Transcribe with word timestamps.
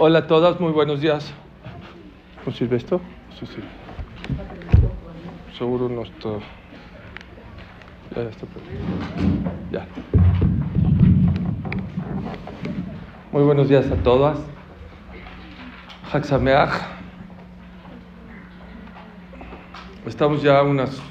Hola 0.00 0.20
a 0.20 0.26
todas, 0.28 0.60
muy 0.60 0.70
buenos 0.70 1.00
días. 1.00 1.34
¿No 2.46 2.52
sirve 2.52 2.76
esto? 2.76 3.00
Sí, 3.36 3.46
sí. 3.46 3.60
Seguro 5.58 5.88
no 5.88 6.02
está. 6.02 6.28
Ya, 8.14 8.22
ya 8.22 8.28
está. 8.28 8.46
Ya. 9.72 9.86
Muy 13.32 13.42
buenos 13.42 13.68
días 13.68 13.90
a 13.90 13.96
todas. 13.96 14.38
Haxameach. 16.12 16.70
Estamos 20.06 20.42
ya 20.42 20.62
unas 20.62 21.02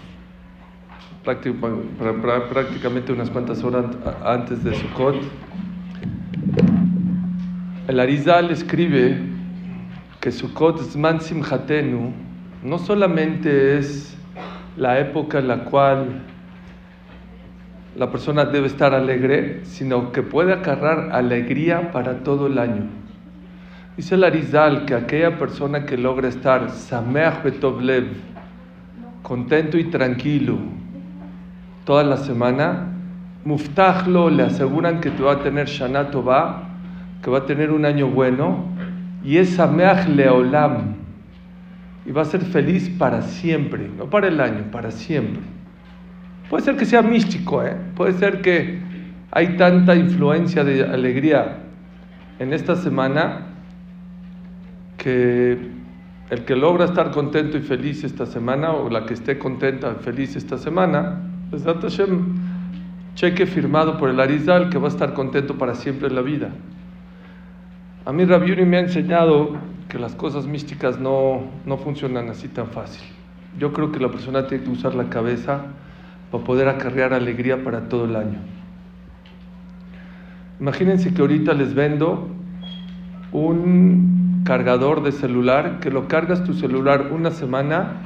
prácticamente 1.25 3.11
unas 3.11 3.29
cuantas 3.29 3.61
horas 3.65 3.83
antes 4.23 4.63
de 4.63 4.73
Sukkot. 4.73 5.17
El 7.87 8.01
Arizal 8.01 8.51
escribe 8.51 9.17
que 10.19 10.29
Sukkot 10.29 10.81
Zman 10.91 11.21
Simchatenu 11.21 12.11
no 12.61 12.79
solamente 12.79 13.77
es 13.77 14.17
la 14.75 14.99
época 14.99 15.39
en 15.39 15.47
la 15.47 15.63
cual 15.63 16.21
la 17.95 18.11
persona 18.11 18.43
debe 18.43 18.67
estar 18.67 18.93
alegre, 18.93 19.61
sino 19.63 20.11
que 20.11 20.21
puede 20.21 20.51
acarrar 20.51 21.11
alegría 21.13 21.93
para 21.93 22.25
todo 22.25 22.47
el 22.47 22.59
año. 22.59 22.83
Dice 23.95 24.15
el 24.15 24.25
Arizal 24.25 24.83
que 24.83 24.93
aquella 24.93 25.37
persona 25.37 25.85
que 25.85 25.97
logra 25.97 26.27
estar 26.27 26.69
Sameach 26.69 27.41
Betovlev, 27.41 28.07
contento 29.23 29.77
y 29.77 29.85
tranquilo, 29.85 30.57
toda 31.85 32.03
la 32.03 32.17
semana, 32.17 32.89
Muftahlo 33.45 34.29
le 34.29 34.43
aseguran 34.43 34.99
que 34.99 35.09
te 35.09 35.23
va 35.23 35.35
a 35.35 35.39
tener 35.39 35.67
Shana 35.67 36.11
Tova, 36.11 36.66
que 37.27 37.31
va 37.31 37.39
a 37.39 37.45
tener 37.45 37.71
un 37.71 37.83
año 37.83 38.07
bueno, 38.07 38.63
y 39.21 39.35
es 39.35 39.55
Sameach 39.55 40.07
Leolam, 40.07 40.95
y 42.05 42.11
va 42.13 42.21
a 42.21 42.25
ser 42.25 42.39
feliz 42.39 42.87
para 42.87 43.21
siempre, 43.21 43.89
no 43.97 44.09
para 44.09 44.29
el 44.29 44.39
año, 44.39 44.71
para 44.71 44.91
siempre. 44.91 45.41
Puede 46.49 46.63
ser 46.63 46.77
que 46.77 46.85
sea 46.85 47.01
místico, 47.01 47.65
¿eh? 47.65 47.75
puede 47.97 48.13
ser 48.13 48.39
que 48.41 48.79
hay 49.31 49.57
tanta 49.57 49.93
influencia 49.93 50.63
de 50.63 50.85
alegría 50.85 51.57
en 52.39 52.53
esta 52.53 52.77
semana 52.77 53.47
que 54.95 55.57
el 56.29 56.45
que 56.45 56.55
logra 56.55 56.85
estar 56.85 57.11
contento 57.11 57.57
y 57.57 57.61
feliz 57.61 58.05
esta 58.05 58.25
semana, 58.25 58.71
o 58.71 58.89
la 58.89 59.05
que 59.05 59.15
esté 59.15 59.37
contenta 59.37 59.97
y 59.99 60.01
feliz 60.01 60.37
esta 60.37 60.57
semana, 60.57 61.23
pues 61.49 61.65
Hashem, 61.65 62.37
cheque 63.15 63.45
firmado 63.45 63.97
por 63.97 64.09
el 64.09 64.21
Arizal 64.21 64.69
que 64.69 64.77
va 64.77 64.85
a 64.85 64.91
estar 64.91 65.13
contento 65.13 65.57
para 65.57 65.75
siempre 65.75 66.07
en 66.07 66.15
la 66.15 66.21
vida. 66.21 66.51
A 68.07 68.13
mí 68.13 68.23
Rabiuri 68.23 68.63
me 68.63 68.77
ha 68.77 68.79
enseñado 68.79 69.57
que 69.89 69.99
las 69.99 70.15
cosas 70.15 70.47
místicas 70.47 70.97
no, 70.97 71.41
no 71.65 71.75
funcionan 71.75 72.29
así 72.29 72.47
tan 72.47 72.67
fácil. 72.67 73.03
Yo 73.59 73.73
creo 73.73 73.91
que 73.91 73.99
la 73.99 74.07
persona 74.07 74.47
tiene 74.47 74.63
que 74.63 74.69
usar 74.69 74.95
la 74.95 75.09
cabeza 75.09 75.63
para 76.31 76.41
poder 76.41 76.69
acarrear 76.69 77.13
alegría 77.13 77.65
para 77.65 77.89
todo 77.89 78.05
el 78.05 78.15
año. 78.15 78.39
Imagínense 80.61 81.13
que 81.13 81.19
ahorita 81.19 81.51
les 81.51 81.73
vendo 81.73 82.29
un 83.33 84.41
cargador 84.45 85.03
de 85.03 85.11
celular 85.11 85.81
que 85.81 85.91
lo 85.91 86.07
cargas 86.07 86.45
tu 86.45 86.53
celular 86.53 87.09
una 87.11 87.31
semana 87.31 88.03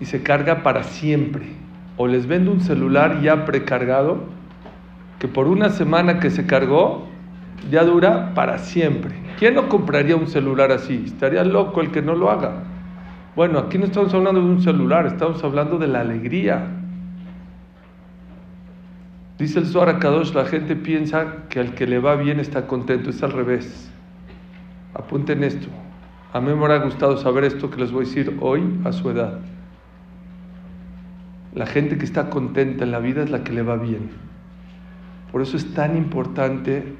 y 0.00 0.06
se 0.06 0.24
carga 0.24 0.64
para 0.64 0.82
siempre 0.82 1.44
o 1.96 2.08
les 2.08 2.26
vendo 2.26 2.50
un 2.50 2.62
celular 2.62 3.20
ya 3.22 3.44
precargado 3.44 4.24
que 5.20 5.28
por 5.28 5.46
una 5.46 5.68
semana 5.68 6.18
que 6.18 6.30
se 6.30 6.46
cargó 6.46 7.06
ya 7.70 7.84
dura 7.84 8.34
para 8.34 8.58
siempre. 8.58 9.25
¿Quién 9.38 9.54
no 9.54 9.68
compraría 9.68 10.16
un 10.16 10.28
celular 10.28 10.72
así? 10.72 11.02
Estaría 11.06 11.44
loco 11.44 11.80
el 11.80 11.90
que 11.90 12.00
no 12.00 12.14
lo 12.14 12.30
haga. 12.30 12.62
Bueno, 13.34 13.58
aquí 13.58 13.76
no 13.76 13.84
estamos 13.84 14.14
hablando 14.14 14.40
de 14.40 14.46
un 14.46 14.62
celular, 14.62 15.06
estamos 15.06 15.44
hablando 15.44 15.76
de 15.76 15.88
la 15.88 16.00
alegría. 16.00 16.68
Dice 19.38 19.58
el 19.58 19.66
Zohar 19.66 19.98
Kadosh, 19.98 20.32
la 20.32 20.46
gente 20.46 20.74
piensa 20.74 21.46
que 21.50 21.60
al 21.60 21.74
que 21.74 21.86
le 21.86 21.98
va 21.98 22.16
bien 22.16 22.40
está 22.40 22.66
contento, 22.66 23.10
es 23.10 23.22
al 23.22 23.32
revés. 23.32 23.92
Apunten 24.94 25.44
esto. 25.44 25.68
A 26.32 26.40
mí 26.40 26.54
me 26.54 26.66
ha 26.66 26.78
gustado 26.78 27.18
saber 27.18 27.44
esto 27.44 27.70
que 27.70 27.76
les 27.78 27.92
voy 27.92 28.04
a 28.04 28.08
decir 28.08 28.38
hoy 28.40 28.62
a 28.84 28.92
su 28.92 29.10
edad. 29.10 29.40
La 31.54 31.66
gente 31.66 31.98
que 31.98 32.06
está 32.06 32.30
contenta 32.30 32.84
en 32.84 32.90
la 32.90 33.00
vida 33.00 33.22
es 33.22 33.30
la 33.30 33.44
que 33.44 33.52
le 33.52 33.62
va 33.62 33.76
bien. 33.76 34.10
Por 35.30 35.42
eso 35.42 35.58
es 35.58 35.74
tan 35.74 35.98
importante 35.98 36.94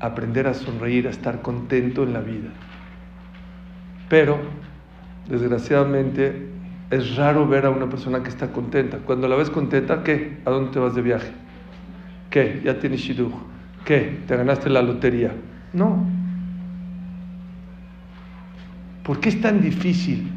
aprender 0.00 0.46
a 0.46 0.54
sonreír, 0.54 1.06
a 1.06 1.10
estar 1.10 1.42
contento 1.42 2.02
en 2.02 2.12
la 2.12 2.20
vida. 2.20 2.50
Pero, 4.08 4.38
desgraciadamente, 5.28 6.48
es 6.90 7.16
raro 7.16 7.46
ver 7.46 7.66
a 7.66 7.70
una 7.70 7.88
persona 7.88 8.22
que 8.22 8.28
está 8.28 8.52
contenta. 8.52 8.98
Cuando 8.98 9.28
la 9.28 9.36
ves 9.36 9.50
contenta, 9.50 10.02
¿qué? 10.02 10.38
¿A 10.44 10.50
dónde 10.50 10.70
te 10.70 10.78
vas 10.78 10.94
de 10.94 11.02
viaje? 11.02 11.32
¿Qué? 12.30 12.60
¿Ya 12.64 12.78
tienes 12.78 13.00
shidduch? 13.00 13.32
¿Qué? 13.84 14.20
¿Te 14.26 14.36
ganaste 14.36 14.70
la 14.70 14.82
lotería? 14.82 15.32
No. 15.72 16.06
¿Por 19.02 19.20
qué 19.20 19.28
es 19.28 19.40
tan 19.40 19.60
difícil 19.60 20.30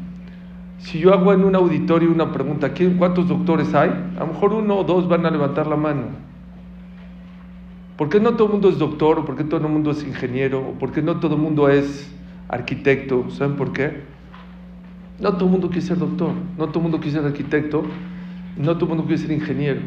si 0.80 0.98
yo 0.98 1.12
hago 1.12 1.32
en 1.32 1.44
un 1.44 1.54
auditorio 1.54 2.10
una 2.10 2.32
pregunta, 2.32 2.72
¿cuántos 2.98 3.28
doctores 3.28 3.74
hay? 3.74 3.90
A 4.16 4.20
lo 4.20 4.28
mejor 4.28 4.54
uno 4.54 4.78
o 4.78 4.84
dos 4.84 5.08
van 5.08 5.26
a 5.26 5.30
levantar 5.30 5.66
la 5.66 5.76
mano. 5.76 6.29
¿Por 8.00 8.08
qué 8.08 8.18
no 8.18 8.32
todo 8.32 8.46
el 8.46 8.52
mundo 8.52 8.70
es 8.70 8.78
doctor? 8.78 9.18
¿O 9.18 9.26
por 9.26 9.36
qué 9.36 9.44
todo 9.44 9.60
el 9.60 9.70
mundo 9.70 9.90
es 9.90 10.02
ingeniero? 10.02 10.66
¿O 10.70 10.72
por 10.78 10.90
qué 10.90 11.02
no 11.02 11.20
todo 11.20 11.34
el 11.34 11.42
mundo 11.42 11.68
es 11.68 12.10
arquitecto? 12.48 13.28
¿Saben 13.28 13.56
por 13.56 13.74
qué? 13.74 14.00
No 15.20 15.34
todo 15.34 15.44
el 15.44 15.50
mundo 15.50 15.68
quiere 15.68 15.82
ser 15.82 15.98
doctor, 15.98 16.32
no 16.56 16.68
todo 16.68 16.78
el 16.78 16.82
mundo 16.84 16.98
quiere 16.98 17.18
ser 17.18 17.26
arquitecto, 17.26 17.84
no 18.56 18.72
todo 18.72 18.84
el 18.84 18.88
mundo 18.88 19.04
quiere 19.04 19.18
ser 19.18 19.32
ingeniero. 19.32 19.82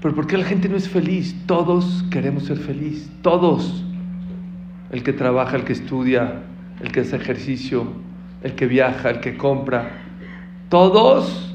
Pero 0.00 0.14
¿por 0.14 0.26
qué 0.26 0.38
la 0.38 0.46
gente 0.46 0.70
no 0.70 0.76
es 0.76 0.88
feliz? 0.88 1.36
Todos 1.44 2.02
queremos 2.10 2.44
ser 2.44 2.56
feliz, 2.56 3.12
todos. 3.20 3.84
El 4.90 5.02
que 5.02 5.12
trabaja, 5.12 5.56
el 5.56 5.64
que 5.64 5.74
estudia, 5.74 6.40
el 6.80 6.90
que 6.90 7.00
hace 7.00 7.16
ejercicio, 7.16 7.86
el 8.42 8.54
que 8.54 8.66
viaja, 8.66 9.10
el 9.10 9.20
que 9.20 9.36
compra, 9.36 9.90
todos, 10.70 11.54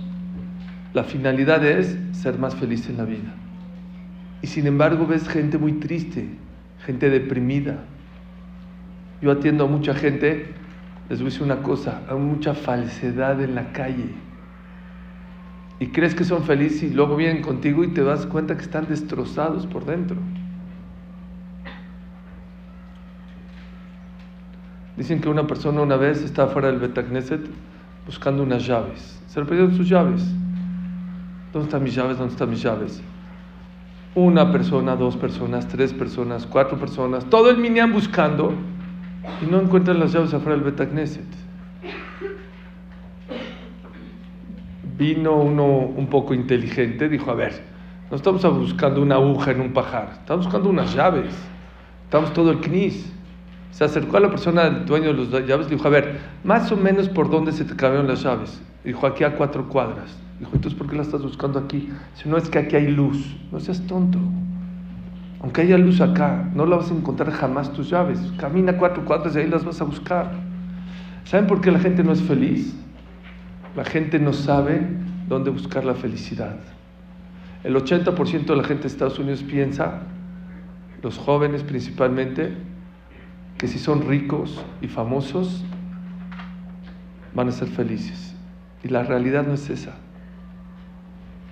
la 0.94 1.06
finalidad 1.06 1.66
es 1.66 1.97
ser 2.12 2.38
más 2.38 2.53
feliz 2.53 2.88
en 2.88 2.97
la 2.97 3.06
vida. 3.06 3.34
Y 4.43 4.47
sin 4.47 4.67
embargo 4.67 5.07
ves 5.07 5.27
gente 5.29 5.57
muy 5.57 5.71
triste, 5.71 6.27
gente 6.85 7.09
deprimida. 7.09 7.85
Yo 9.21 9.31
atiendo 9.31 9.63
a 9.63 9.67
mucha 9.67 9.95
gente, 9.95 10.53
les 11.09 11.19
voy 11.19 11.27
a 11.27 11.31
decir 11.31 11.43
una 11.43 11.63
cosa, 11.63 12.01
hay 12.09 12.17
mucha 12.17 12.53
falsedad 12.53 13.41
en 13.41 13.55
la 13.55 13.71
calle. 13.71 14.09
Y 15.79 15.87
crees 15.87 16.13
que 16.13 16.25
son 16.25 16.43
felices 16.43 16.83
y 16.83 16.89
luego 16.93 17.15
vienen 17.15 17.41
contigo 17.41 17.85
y 17.85 17.93
te 17.93 18.03
das 18.03 18.25
cuenta 18.25 18.57
que 18.57 18.63
están 18.63 18.85
destrozados 18.89 19.65
por 19.65 19.85
dentro. 19.85 20.17
Dicen 24.97 25.21
que 25.21 25.29
una 25.29 25.47
persona 25.47 25.81
una 25.81 25.95
vez 25.95 26.21
estaba 26.21 26.51
fuera 26.51 26.67
del 26.67 26.79
Betagneset 26.79 27.47
buscando 28.05 28.43
unas 28.43 28.67
llaves. 28.67 29.21
Se 29.27 29.39
le 29.39 29.45
pidieron 29.45 29.73
sus 29.73 29.87
llaves. 29.87 30.21
¿Dónde 31.53 31.67
están 31.67 31.81
mis 31.81 31.95
llaves? 31.95 32.17
¿Dónde 32.17 32.33
están 32.33 32.49
mis 32.49 32.61
llaves? 32.61 33.01
Una 34.16 34.51
persona, 34.51 34.96
dos 34.96 35.18
personas, 35.18 35.68
tres 35.68 35.91
personas, 35.91 36.46
cuatro 36.46 36.78
personas, 36.78 37.25
todo 37.25 37.50
el 37.50 37.57
minyan 37.57 37.91
buscando 37.91 38.53
y 39.41 39.50
no 39.50 39.59
encuentran 39.59 40.00
las 40.00 40.13
llaves 40.13 40.34
afuera 40.34 40.56
del 40.56 40.63
Betagneset. 40.63 41.25
Vino 44.97 45.35
uno 45.35 45.66
un 45.66 46.07
poco 46.07 46.35
inteligente, 46.35 47.09
dijo, 47.09 47.31
a 47.31 47.34
ver, 47.34 47.63
no 48.12 48.18
estamos 48.18 48.44
buscando 48.59 49.02
una 49.02 49.16
aguja 49.16 49.52
en 49.52 49.62
un 49.62 49.73
pajar, 49.73 50.18
estamos 50.19 50.46
buscando 50.46 50.69
unas 50.69 50.94
llaves, 50.94 51.34
estamos 52.03 52.31
todo 52.34 52.52
el 52.52 52.59
knis. 52.59 53.12
Se 53.72 53.84
acercó 53.84 54.17
a 54.17 54.20
la 54.20 54.29
persona, 54.29 54.67
el 54.67 54.85
dueño 54.85 55.11
de 55.11 55.26
las 55.26 55.47
llaves, 55.47 55.66
y 55.66 55.72
dijo, 55.72 55.87
a 55.87 55.90
ver, 55.90 56.20
más 56.43 56.72
o 56.72 56.78
menos 56.78 57.09
por 57.09 57.32
dónde 57.32 57.52
se 57.52 57.66
te 57.66 58.03
las 58.03 58.22
llaves. 58.22 58.61
Dijo, 58.84 59.08
aquí 59.08 59.23
a 59.23 59.35
cuatro 59.35 59.67
cuadras. 59.67 60.16
Dijo, 60.43 60.57
entonces, 60.57 60.78
¿por 60.78 60.90
qué 60.90 60.97
las 60.97 61.07
estás 61.07 61.22
buscando 61.22 61.57
aquí? 61.57 61.87
Si 62.16 62.28
no 62.28 62.35
es 62.35 62.49
que 62.49 62.59
aquí 62.59 62.75
hay 62.75 62.87
luz. 62.87 63.37
No 63.49 63.61
seas 63.61 63.79
tonto. 63.87 64.19
Aunque 65.40 65.61
haya 65.61 65.78
luz 65.78 66.01
acá, 66.01 66.49
no 66.53 66.66
la 66.66 66.75
vas 66.75 66.91
a 66.91 66.93
encontrar 66.93 67.31
jamás 67.31 67.72
tus 67.72 67.90
llaves. 67.90 68.19
Camina 68.37 68.75
cuatro 68.78 69.05
cuadras 69.05 69.37
y 69.37 69.40
ahí 69.40 69.47
las 69.47 69.63
vas 69.63 69.79
a 69.79 69.85
buscar. 69.85 70.34
¿Saben 71.23 71.47
por 71.47 71.61
qué 71.61 71.72
la 71.72 71.79
gente 71.79 72.03
no 72.03 72.11
es 72.11 72.22
feliz? 72.22 72.75
La 73.73 73.85
gente 73.85 74.19
no 74.19 74.34
sabe 74.34 74.85
dónde 75.29 75.49
buscar 75.49 75.85
la 75.85 75.93
felicidad. 75.95 76.57
El 77.63 77.78
80% 77.78 78.46
de 78.46 78.55
la 78.57 78.66
gente 78.66 78.84
de 78.84 78.87
Estados 78.89 79.19
Unidos 79.19 79.43
piensa, 79.43 80.01
los 81.01 81.17
jóvenes 81.17 81.63
principalmente, 81.63 82.53
que 83.57 83.69
si 83.69 83.79
son 83.79 84.05
ricos 84.09 84.61
y 84.81 84.89
famosos, 84.89 85.63
van 87.34 87.47
a 87.47 87.51
ser 87.53 87.69
felices. 87.69 88.35
Y 88.84 88.89
la 88.89 89.03
realidad 89.03 89.47
no 89.47 89.53
es 89.53 89.69
esa. 89.69 89.93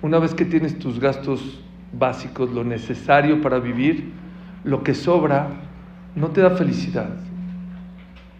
Una 0.02 0.18
vez 0.18 0.34
que 0.34 0.44
tienes 0.44 0.78
tus 0.78 0.98
gastos 0.98 1.60
básicos, 1.92 2.50
lo 2.50 2.64
necesario 2.64 3.40
para 3.40 3.60
vivir, 3.60 4.10
lo 4.64 4.82
que 4.82 4.94
sobra 4.94 5.48
no 6.16 6.28
te 6.28 6.40
da 6.40 6.50
felicidad. 6.50 7.08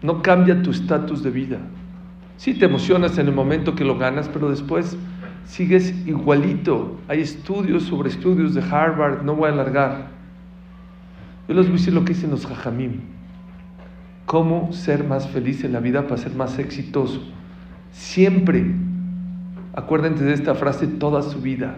No 0.01 0.21
cambia 0.21 0.61
tu 0.61 0.71
estatus 0.71 1.23
de 1.23 1.31
vida. 1.31 1.57
Sí 2.35 2.53
te 2.53 2.65
emocionas 2.65 3.17
en 3.17 3.27
el 3.27 3.33
momento 3.33 3.75
que 3.75 3.85
lo 3.85 3.97
ganas, 3.97 4.27
pero 4.27 4.49
después 4.49 4.97
sigues 5.45 5.95
igualito. 6.05 6.99
Hay 7.07 7.21
estudios 7.21 7.83
sobre 7.83 8.09
estudios 8.09 8.53
de 8.53 8.61
Harvard, 8.61 9.23
no 9.23 9.35
voy 9.35 9.49
a 9.49 9.53
alargar. 9.53 10.07
Yo 11.47 11.55
les 11.55 11.65
voy 11.65 11.75
a 11.75 11.77
decir 11.77 11.93
lo 11.93 12.03
que 12.03 12.13
dicen 12.13 12.31
los 12.31 12.45
jajamim. 12.45 12.99
Cómo 14.25 14.73
ser 14.73 15.05
más 15.05 15.29
feliz 15.29 15.63
en 15.63 15.71
la 15.71 15.79
vida 15.79 16.03
para 16.03 16.17
ser 16.17 16.33
más 16.35 16.59
exitoso. 16.59 17.21
Siempre, 17.91 18.73
acuérdense 19.73 20.23
de 20.23 20.33
esta 20.33 20.55
frase 20.55 20.87
toda 20.87 21.21
su 21.21 21.41
vida, 21.41 21.75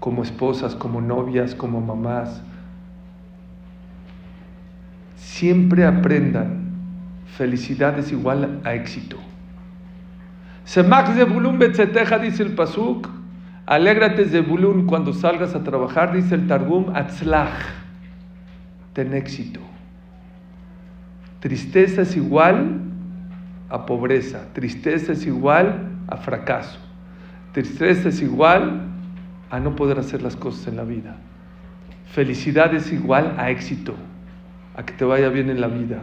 como 0.00 0.22
esposas, 0.22 0.74
como 0.74 1.00
novias, 1.00 1.54
como 1.54 1.80
mamás. 1.80 2.42
Siempre 5.16 5.86
aprendan, 5.86 6.72
felicidad 7.36 7.98
es 7.98 8.10
igual 8.12 8.60
a 8.64 8.74
éxito. 8.74 9.16
Semach 10.64 11.14
Zebulun 11.14 11.58
Betzeteja, 11.58 12.18
dice 12.18 12.42
el 12.42 12.54
Pasuk. 12.54 13.08
Alégrate 13.66 14.24
Zebulun 14.24 14.86
cuando 14.86 15.12
salgas 15.12 15.54
a 15.54 15.62
trabajar, 15.62 16.12
dice 16.12 16.34
el 16.34 16.46
Targum, 16.46 16.94
Atzlach. 16.94 17.58
Ten 18.92 19.14
éxito. 19.14 19.60
Tristeza 21.40 22.02
es 22.02 22.16
igual 22.16 22.80
a 23.68 23.86
pobreza. 23.86 24.48
Tristeza 24.52 25.12
es 25.12 25.26
igual 25.26 25.89
a 26.10 26.16
fracaso. 26.16 26.78
Tristeza 27.52 28.08
es 28.08 28.20
igual 28.22 28.82
a 29.50 29.60
no 29.60 29.74
poder 29.74 29.98
hacer 29.98 30.22
las 30.22 30.36
cosas 30.36 30.66
en 30.66 30.76
la 30.76 30.84
vida. 30.84 31.16
Felicidad 32.12 32.74
es 32.74 32.92
igual 32.92 33.34
a 33.38 33.50
éxito, 33.50 33.94
a 34.76 34.84
que 34.84 34.92
te 34.92 35.04
vaya 35.04 35.28
bien 35.28 35.50
en 35.50 35.60
la 35.60 35.68
vida. 35.68 36.02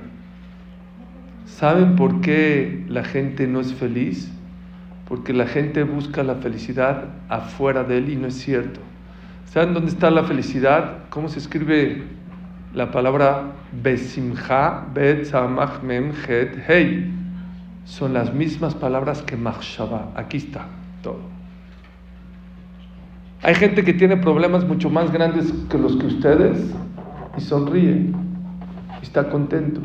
¿Saben 1.45 1.95
por 1.95 2.21
qué 2.21 2.85
la 2.87 3.03
gente 3.03 3.47
no 3.47 3.59
es 3.59 3.73
feliz? 3.73 4.31
porque 5.07 5.33
la 5.33 5.47
gente 5.47 5.83
busca 5.83 6.21
la 6.21 6.35
felicidad 6.35 7.05
afuera 7.29 7.83
de 7.83 7.97
él 7.97 8.09
y 8.09 8.15
no 8.15 8.27
es 8.27 8.35
cierto. 8.35 8.81
¿Saben 9.45 9.73
dónde 9.73 9.91
está 9.91 10.11
la 10.11 10.23
felicidad? 10.23 11.05
¿Cómo 11.09 11.29
se 11.29 11.39
escribe 11.39 12.03
la 12.73 12.91
palabra 12.91 13.53
besimcha, 13.71 14.83
bet, 14.93 15.31
mem, 15.81 16.11
het, 16.27 16.57
hey? 16.67 17.09
Son 17.87 18.13
las 18.13 18.33
mismas 18.33 18.75
palabras 18.75 19.21
que 19.21 19.37
machshava. 19.37 20.11
Aquí 20.13 20.37
está 20.37 20.65
todo. 21.01 21.21
Hay 23.41 23.55
gente 23.55 23.85
que 23.85 23.93
tiene 23.93 24.17
problemas 24.17 24.67
mucho 24.67 24.89
más 24.89 25.09
grandes 25.09 25.53
que 25.69 25.77
los 25.77 25.95
que 25.95 26.07
ustedes 26.07 26.69
y 27.37 27.41
sonríe 27.41 28.11
y 28.11 29.03
está 29.03 29.29
contento. 29.29 29.79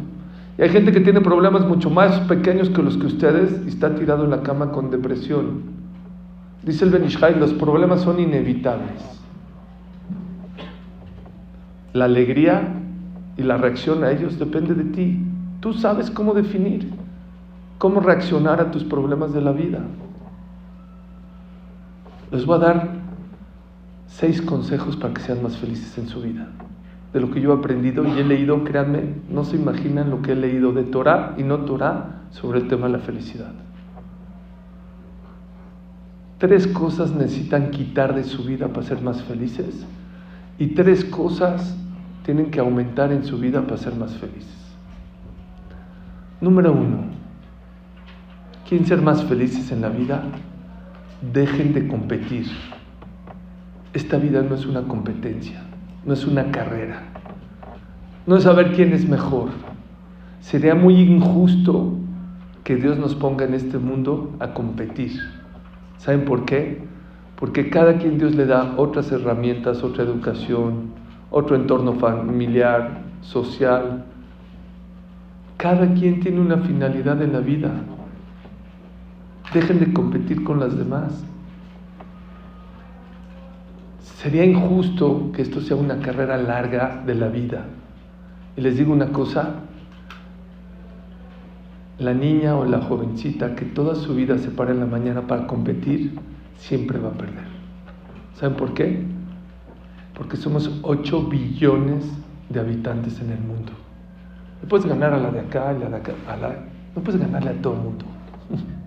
Y 0.59 0.63
hay 0.63 0.71
gente 0.71 0.91
que 0.91 1.01
tiene 1.01 1.21
problemas 1.21 1.65
mucho 1.65 1.91
más 1.91 2.19
pequeños 2.23 2.71
que 2.71 2.83
los 2.83 2.97
que 2.97 3.07
ustedes 3.07 3.63
y 3.65 3.69
está 3.69 3.95
tirado 3.95 4.25
en 4.25 4.31
la 4.31 4.43
cama 4.43 4.73
con 4.73 4.91
depresión. 4.91 5.63
Dice 6.65 6.85
el 6.85 6.91
Benishai, 6.91 7.39
los 7.39 7.53
problemas 7.53 8.01
son 8.01 8.19
inevitables. 8.19 9.01
La 11.93 12.07
alegría 12.07 12.69
y 13.37 13.43
la 13.43 13.59
reacción 13.59 14.03
a 14.03 14.11
ellos 14.11 14.41
depende 14.41 14.75
de 14.75 14.85
ti. 14.85 15.25
Tú 15.61 15.73
sabes 15.73 16.11
cómo 16.11 16.35
definir, 16.35 16.91
cómo 17.83 17.99
reaccionar 17.99 18.61
a 18.61 18.71
tus 18.71 18.85
problemas 18.85 19.33
de 19.33 19.41
la 19.41 19.51
vida. 19.51 19.81
Les 22.31 22.47
voy 22.47 22.55
a 22.55 22.61
dar 22.61 22.89
seis 24.07 24.41
consejos 24.41 24.95
para 24.97 25.13
que 25.13 25.21
sean 25.21 25.43
más 25.43 25.57
felices 25.57 25.99
en 25.99 26.07
su 26.07 26.21
vida 26.21 26.47
de 27.13 27.19
lo 27.19 27.33
que 27.33 27.41
yo 27.41 27.53
he 27.53 27.57
aprendido 27.59 28.07
y 28.07 28.21
he 28.21 28.25
leído, 28.25 28.63
créanme, 28.63 29.17
no 29.29 29.43
se 29.43 29.57
imaginan 29.57 30.11
lo 30.11 30.23
que 30.23 30.31
he 30.31 30.37
leído 30.37 30.73
de 30.73 30.85
Torah 30.85 31.35
y 31.37 31.43
no 31.43 31.65
Torah 31.65 32.21
sobre 32.31 32.61
el 32.61 32.69
tema 32.69 32.87
de 32.87 32.93
la 32.93 32.99
felicidad. 33.01 33.53
Tres 36.39 36.69
cosas 36.69 37.11
necesitan 37.11 37.73
quitar 37.73 38.15
de 38.15 38.23
su 38.23 38.45
vida 38.45 38.69
para 38.69 38.87
ser 38.87 39.03
más 39.03 39.25
felices 39.25 39.85
y 40.57 40.69
tres 40.69 41.05
cosas 41.05 41.77
tienen 42.25 42.53
que 42.53 42.61
aumentar 42.61 43.11
en 43.11 43.25
su 43.25 43.41
vida 43.41 43.61
para 43.63 43.77
ser 43.77 43.97
más 43.97 44.13
felices. 44.19 44.77
Número 46.41 46.73
uno, 46.73 47.22
¿quieren 48.73 48.89
ser 48.89 49.03
más 49.03 49.23
felices 49.25 49.71
en 49.71 49.83
la 49.83 49.91
vida? 49.91 50.23
Dejen 51.33 51.75
de 51.75 51.87
competir. 51.87 52.47
Esta 53.93 54.17
vida 54.17 54.43
no 54.43 54.55
es 54.55 54.65
una 54.65 54.83
competencia 54.83 55.63
no 56.05 56.15
es 56.15 56.27
una 56.27 56.51
carrera, 56.51 57.03
no 58.27 58.37
es 58.37 58.45
saber 58.45 58.73
quién 58.73 58.93
es 58.93 59.09
mejor. 59.09 59.51
Sería 60.41 60.75
muy 60.75 60.95
injusto 60.95 61.95
que 62.65 62.77
Dios 62.77 62.99
nos 62.99 63.15
ponga 63.15 63.45
en 63.45 63.55
este 63.55 63.79
mundo 63.79 64.31
a 64.41 64.53
competir. 64.53 65.13
¿Saben 65.99 66.25
por 66.25 66.45
qué? 66.45 66.83
Porque 67.37 67.71
cada 67.71 67.99
quien 67.99 68.19
Dios 68.19 68.35
le 68.35 68.47
da 68.47 68.75
otras 68.77 69.13
herramientas, 69.13 69.83
otra 69.85 70.05
educación, 70.05 70.91
otro 71.31 71.55
entorno 71.57 71.95
familiar, 71.95 73.03
social. 73.21 74.05
Cada 75.57 75.95
quien 75.95 76.21
tiene 76.21 76.41
una 76.41 76.59
finalidad 76.59 77.23
en 77.23 77.33
la 77.33 77.41
vida. 77.41 77.71
Dejen 79.53 79.81
de 79.81 79.93
competir 79.93 80.45
con 80.45 80.61
las 80.61 80.77
demás. 80.77 81.25
Sería 84.01 84.45
injusto 84.45 85.31
que 85.33 85.43
esto 85.43 85.61
sea 85.61 85.77
una 85.77 85.99
carrera 85.99 86.37
larga 86.37 87.03
de 87.05 87.15
la 87.15 87.29
vida. 87.29 87.67
Y 88.57 88.61
les 88.61 88.77
digo 88.77 88.93
una 88.93 89.09
cosa, 89.09 89.57
la 91.99 92.15
niña 92.15 92.57
o 92.57 92.65
la 92.65 92.81
jovencita 92.81 93.55
que 93.55 93.65
toda 93.65 93.95
su 93.95 94.15
vida 94.15 94.39
se 94.39 94.51
para 94.51 94.73
en 94.73 94.81
la 94.81 94.87
mañana 94.87 95.27
para 95.27 95.47
competir, 95.47 96.19
siempre 96.57 96.99
va 96.99 97.09
a 97.09 97.13
perder. 97.13 97.47
¿Saben 98.35 98.57
por 98.57 98.75
qué? 98.75 99.05
Porque 100.17 100.37
somos 100.37 100.71
8 100.83 101.29
billones 101.29 102.05
de 102.49 102.61
habitantes 102.61 103.21
en 103.21 103.31
el 103.31 103.41
mundo. 103.41 103.73
No 104.63 104.69
puedes 104.69 104.87
ganar 104.87 105.13
a 105.13 105.19
la 105.19 105.31
de 105.31 105.41
acá, 105.41 105.75
y 105.77 105.81
la 105.81 105.89
de 105.89 105.97
acá, 105.97 106.13
a 106.29 106.37
la, 106.37 106.55
no 106.95 107.03
puedes 107.03 107.21
ganarle 107.21 107.51
a 107.51 107.55
todo 107.55 107.75
el 107.75 107.81
mundo. 107.81 108.05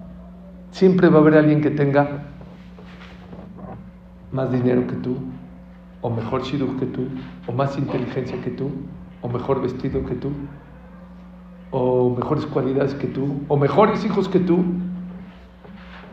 Siempre 0.75 1.07
va 1.07 1.19
a 1.19 1.21
haber 1.21 1.35
alguien 1.35 1.61
que 1.61 1.71
tenga 1.71 2.25
más 4.33 4.51
dinero 4.51 4.85
que 4.85 4.95
tú, 4.95 5.15
o 6.01 6.09
mejor 6.09 6.43
shidduch 6.43 6.77
que 6.77 6.85
tú, 6.85 7.07
o 7.47 7.53
más 7.53 7.77
inteligencia 7.77 8.41
que 8.41 8.49
tú, 8.49 8.69
o 9.21 9.29
mejor 9.29 9.61
vestido 9.61 10.05
que 10.05 10.15
tú, 10.15 10.31
o 11.71 12.13
mejores 12.13 12.45
cualidades 12.47 12.93
que 12.93 13.07
tú, 13.07 13.39
o 13.47 13.55
mejores 13.55 14.03
hijos 14.03 14.27
que 14.27 14.41
tú. 14.41 14.65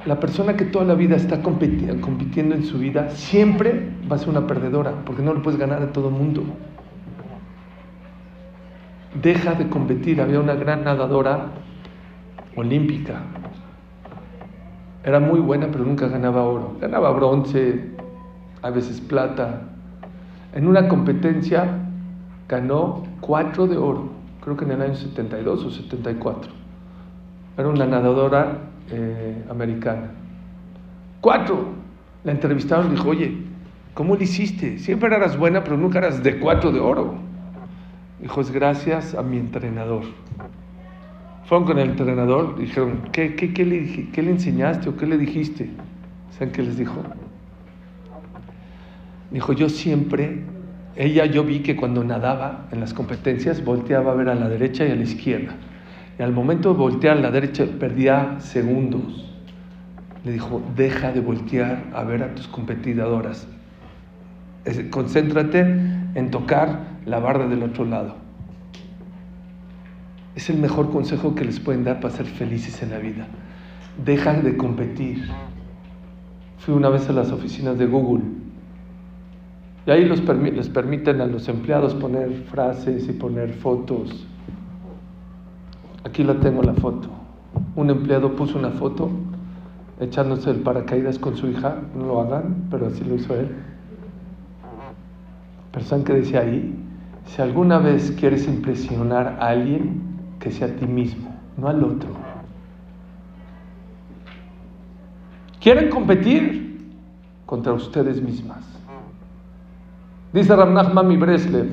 La 0.06 0.20
persona 0.20 0.56
que 0.56 0.66
toda 0.66 0.84
la 0.84 0.94
vida 0.94 1.16
está 1.16 1.42
compitiendo 1.42 2.54
en 2.54 2.62
su 2.62 2.78
vida 2.78 3.10
siempre 3.10 3.90
va 4.08 4.14
a 4.14 4.18
ser 4.20 4.28
una 4.28 4.46
perdedora, 4.46 4.92
porque 5.04 5.22
no 5.22 5.34
le 5.34 5.40
puedes 5.40 5.58
ganar 5.58 5.82
a 5.82 5.92
todo 5.92 6.06
el 6.08 6.14
mundo. 6.14 6.44
Deja 9.20 9.54
de 9.54 9.68
competir. 9.68 10.20
Había 10.20 10.38
una 10.38 10.54
gran 10.54 10.84
nadadora 10.84 11.48
olímpica. 12.54 13.22
Era 15.04 15.18
muy 15.18 15.40
buena, 15.40 15.68
pero 15.72 15.84
nunca 15.84 16.06
ganaba 16.08 16.44
oro. 16.44 16.76
Ganaba 16.80 17.10
bronce, 17.10 17.90
a 18.62 18.70
veces 18.70 19.00
plata. 19.00 19.62
En 20.54 20.66
una 20.66 20.88
competencia 20.88 21.78
ganó 22.48 23.02
cuatro 23.20 23.66
de 23.66 23.76
oro, 23.76 24.10
creo 24.42 24.56
que 24.56 24.64
en 24.64 24.72
el 24.72 24.82
año 24.82 24.94
72 24.94 25.64
o 25.64 25.70
74. 25.70 26.52
Era 27.56 27.68
una 27.68 27.86
nadadora 27.86 28.58
eh, 28.90 29.44
americana. 29.50 30.10
Cuatro. 31.20 31.82
La 32.24 32.32
entrevistaron 32.32 32.88
y 32.88 32.90
dijo, 32.90 33.08
oye, 33.08 33.36
¿cómo 33.94 34.14
lo 34.14 34.22
hiciste? 34.22 34.78
Siempre 34.78 35.14
eras 35.14 35.36
buena, 35.36 35.64
pero 35.64 35.76
nunca 35.76 35.98
eras 35.98 36.22
de 36.22 36.38
cuatro 36.38 36.70
de 36.70 36.78
oro. 36.78 37.14
Dijo, 38.20 38.40
es 38.40 38.52
gracias 38.52 39.14
a 39.14 39.22
mi 39.22 39.38
entrenador. 39.38 40.04
Fueron 41.44 41.66
con 41.66 41.78
el 41.78 41.90
entrenador 41.90 42.58
dijeron, 42.58 43.00
¿qué, 43.12 43.34
qué, 43.34 43.52
qué, 43.52 43.64
le, 43.64 44.10
¿qué 44.10 44.22
le 44.22 44.30
enseñaste 44.30 44.88
o 44.88 44.96
qué 44.96 45.06
le 45.06 45.18
dijiste? 45.18 45.70
¿Saben 46.30 46.52
qué 46.52 46.62
les 46.62 46.76
dijo? 46.78 47.02
Dijo, 49.30 49.52
yo 49.52 49.68
siempre, 49.68 50.44
ella 50.94 51.26
yo 51.26 51.42
vi 51.42 51.60
que 51.60 51.74
cuando 51.74 52.04
nadaba 52.04 52.66
en 52.70 52.80
las 52.80 52.94
competencias 52.94 53.64
volteaba 53.64 54.12
a 54.12 54.14
ver 54.14 54.28
a 54.28 54.34
la 54.34 54.48
derecha 54.48 54.86
y 54.86 54.90
a 54.90 54.94
la 54.94 55.02
izquierda. 55.02 55.54
Y 56.18 56.22
al 56.22 56.32
momento 56.32 56.72
de 56.72 56.78
voltear 56.78 57.16
a 57.16 57.20
la 57.20 57.30
derecha 57.30 57.64
perdía 57.80 58.36
segundos. 58.38 59.28
Le 60.24 60.32
dijo, 60.32 60.62
deja 60.76 61.12
de 61.12 61.20
voltear 61.20 61.84
a 61.94 62.04
ver 62.04 62.22
a 62.22 62.34
tus 62.34 62.46
competidoras. 62.46 63.48
Concéntrate 64.90 65.60
en 65.60 66.30
tocar 66.30 66.92
la 67.04 67.18
barra 67.18 67.48
del 67.48 67.62
otro 67.62 67.84
lado. 67.84 68.21
Es 70.34 70.48
el 70.48 70.58
mejor 70.58 70.90
consejo 70.90 71.34
que 71.34 71.44
les 71.44 71.60
pueden 71.60 71.84
dar 71.84 72.00
para 72.00 72.14
ser 72.14 72.26
felices 72.26 72.82
en 72.82 72.90
la 72.90 72.98
vida. 72.98 73.26
Deja 74.04 74.32
de 74.32 74.56
competir. 74.56 75.28
Fui 76.58 76.74
una 76.74 76.88
vez 76.88 77.08
a 77.08 77.12
las 77.12 77.32
oficinas 77.32 77.76
de 77.76 77.86
Google 77.86 78.22
Y 79.84 79.90
ahí 79.90 80.04
les 80.04 80.20
permiten 80.70 81.20
a 81.20 81.26
los 81.26 81.48
empleados 81.48 81.94
poner 81.94 82.32
frases 82.50 83.08
y 83.08 83.12
poner 83.12 83.52
fotos. 83.52 84.26
Aquí 86.04 86.24
la 86.24 86.38
tengo 86.40 86.62
la 86.62 86.74
foto. 86.74 87.08
Un 87.76 87.90
empleado 87.90 88.34
puso 88.36 88.58
una 88.58 88.70
foto 88.70 89.10
echándose 90.00 90.50
el 90.50 90.60
paracaídas 90.60 91.18
con 91.18 91.36
su 91.36 91.48
hija. 91.48 91.76
No 91.96 92.06
lo 92.06 92.20
hagan, 92.20 92.68
pero 92.70 92.86
así 92.86 93.04
lo 93.04 93.16
hizo 93.16 93.34
él. 93.34 93.50
Pero 95.72 95.84
¿saben 95.84 96.04
qué 96.04 96.14
decía 96.14 96.40
ahí? 96.40 96.74
Si 97.26 97.40
alguna 97.40 97.78
vez 97.78 98.12
quieres 98.18 98.46
impresionar 98.46 99.38
a 99.40 99.48
alguien, 99.48 100.11
que 100.42 100.50
sea 100.50 100.66
a 100.66 100.70
ti 100.70 100.86
mismo, 100.86 101.32
no 101.56 101.68
al 101.68 101.84
otro. 101.84 102.08
¿Quieren 105.60 105.88
competir? 105.88 106.90
Contra 107.46 107.72
ustedes 107.72 108.20
mismas. 108.20 108.64
Dice 110.32 110.56
Ramnach 110.56 110.92
Mami 110.92 111.16
Breslev, 111.16 111.68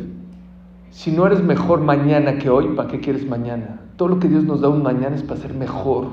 si 0.91 1.11
no 1.11 1.25
eres 1.25 1.41
mejor 1.41 1.81
mañana 1.81 2.37
que 2.37 2.49
hoy, 2.49 2.67
¿para 2.75 2.89
qué 2.89 2.99
quieres 2.99 3.27
mañana? 3.27 3.79
Todo 3.95 4.09
lo 4.09 4.19
que 4.19 4.27
Dios 4.27 4.43
nos 4.43 4.61
da 4.61 4.69
un 4.69 4.83
mañana 4.83 5.15
es 5.15 5.23
para 5.23 5.39
ser 5.39 5.55
mejor. 5.55 6.07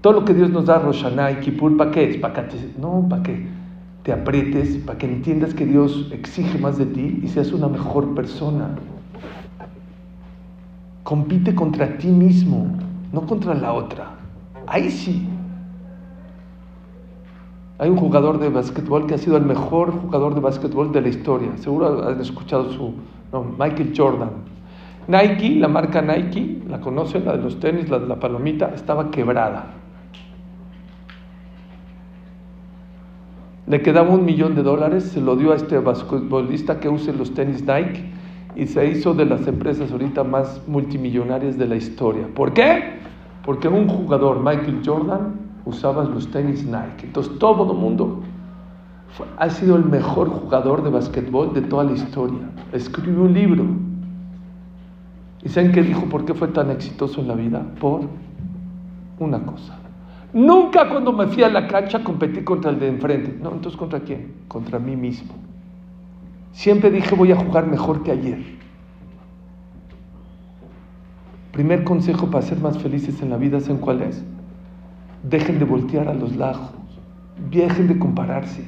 Todo 0.00 0.14
lo 0.14 0.24
que 0.24 0.32
Dios 0.32 0.48
nos 0.50 0.66
da 0.66 0.78
Roshaná 0.78 1.32
y 1.32 1.36
Kippur, 1.36 1.76
¿para 1.76 1.90
qué? 1.90 2.18
Para 2.20 2.48
que 2.48 2.56
no, 2.78 3.06
para 3.10 3.22
que 3.22 3.46
te 4.04 4.12
aprietes, 4.12 4.78
para 4.78 4.96
que 4.96 5.06
entiendas 5.06 5.52
que 5.52 5.66
Dios 5.66 6.08
exige 6.12 6.58
más 6.58 6.78
de 6.78 6.86
ti 6.86 7.20
y 7.22 7.28
seas 7.28 7.52
una 7.52 7.68
mejor 7.68 8.14
persona. 8.14 8.70
Compite 11.02 11.54
contra 11.54 11.98
ti 11.98 12.08
mismo, 12.08 12.66
no 13.12 13.22
contra 13.26 13.54
la 13.54 13.72
otra. 13.72 14.10
Ahí 14.66 14.90
sí. 14.90 15.28
Hay 17.78 17.90
un 17.90 17.96
jugador 17.96 18.38
de 18.38 18.48
básquetbol 18.48 19.06
que 19.06 19.14
ha 19.14 19.18
sido 19.18 19.36
el 19.36 19.44
mejor 19.44 19.90
jugador 19.90 20.34
de 20.34 20.40
básquetbol 20.40 20.92
de 20.92 21.00
la 21.00 21.08
historia. 21.08 21.56
Seguro 21.56 22.08
han 22.08 22.20
escuchado 22.20 22.70
su 22.70 22.94
nombre, 23.32 23.56
Michael 23.58 23.92
Jordan. 23.96 24.30
Nike, 25.08 25.56
la 25.56 25.66
marca 25.66 26.00
Nike, 26.00 26.62
la 26.68 26.80
conocen, 26.80 27.24
la 27.24 27.36
de 27.36 27.42
los 27.42 27.58
tenis, 27.58 27.90
la 27.90 27.98
de 27.98 28.06
la 28.06 28.20
palomita, 28.20 28.70
estaba 28.72 29.10
quebrada. 29.10 29.66
Le 33.66 33.82
quedaba 33.82 34.10
un 34.10 34.24
millón 34.24 34.54
de 34.54 34.62
dólares, 34.62 35.04
se 35.04 35.20
lo 35.20 35.34
dio 35.34 35.50
a 35.52 35.56
este 35.56 35.78
basquetbolista 35.78 36.78
que 36.78 36.88
use 36.88 37.12
los 37.12 37.34
tenis 37.34 37.62
Nike 37.62 38.11
y 38.54 38.66
se 38.66 38.86
hizo 38.86 39.14
de 39.14 39.24
las 39.24 39.46
empresas 39.46 39.90
ahorita 39.92 40.24
más 40.24 40.60
multimillonarias 40.66 41.56
de 41.58 41.66
la 41.66 41.76
historia. 41.76 42.28
¿Por 42.34 42.52
qué? 42.52 43.00
Porque 43.44 43.68
un 43.68 43.88
jugador, 43.88 44.38
Michael 44.38 44.82
Jordan, 44.84 45.34
usaba 45.64 46.04
los 46.04 46.30
tenis 46.30 46.64
Nike. 46.64 47.04
Entonces 47.06 47.38
todo 47.38 47.72
el 47.72 47.78
mundo 47.78 48.20
ha 49.38 49.50
sido 49.50 49.76
el 49.76 49.84
mejor 49.84 50.28
jugador 50.28 50.82
de 50.82 50.90
basquetbol 50.90 51.52
de 51.52 51.62
toda 51.62 51.84
la 51.84 51.92
historia. 51.92 52.48
Escribió 52.72 53.22
un 53.22 53.34
libro. 53.34 53.64
¿Y 55.42 55.48
saben 55.48 55.72
qué 55.72 55.82
dijo? 55.82 56.06
¿Por 56.06 56.24
qué 56.24 56.34
fue 56.34 56.48
tan 56.48 56.70
exitoso 56.70 57.20
en 57.20 57.28
la 57.28 57.34
vida? 57.34 57.62
Por 57.80 58.02
una 59.18 59.40
cosa. 59.40 59.78
Nunca 60.32 60.88
cuando 60.88 61.12
me 61.12 61.26
fui 61.26 61.42
a 61.42 61.48
la 61.48 61.66
cancha 61.68 62.02
competí 62.02 62.42
contra 62.42 62.70
el 62.70 62.78
de 62.78 62.88
enfrente. 62.88 63.38
No, 63.42 63.52
entonces 63.52 63.78
¿contra 63.78 64.00
quién? 64.00 64.32
Contra 64.48 64.78
mí 64.78 64.96
mismo. 64.96 65.34
Siempre 66.52 66.90
dije 66.90 67.14
voy 67.14 67.32
a 67.32 67.36
jugar 67.36 67.66
mejor 67.66 68.02
que 68.02 68.12
ayer. 68.12 68.38
Primer 71.52 71.84
consejo 71.84 72.30
para 72.30 72.44
ser 72.44 72.58
más 72.60 72.78
felices 72.78 73.20
en 73.20 73.30
la 73.30 73.36
vida, 73.36 73.60
¿saben 73.60 73.78
cuál 73.78 74.02
es? 74.02 74.22
Dejen 75.22 75.58
de 75.58 75.64
voltear 75.64 76.08
a 76.08 76.14
los 76.14 76.36
lados. 76.36 76.70
Dejen 77.50 77.88
de 77.88 77.98
compararse. 77.98 78.64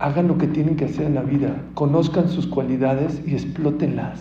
Hagan 0.00 0.28
lo 0.28 0.38
que 0.38 0.46
tienen 0.46 0.76
que 0.76 0.84
hacer 0.84 1.06
en 1.06 1.14
la 1.14 1.22
vida. 1.22 1.62
Conozcan 1.74 2.28
sus 2.28 2.46
cualidades 2.46 3.22
y 3.26 3.34
explótenlas. 3.34 4.20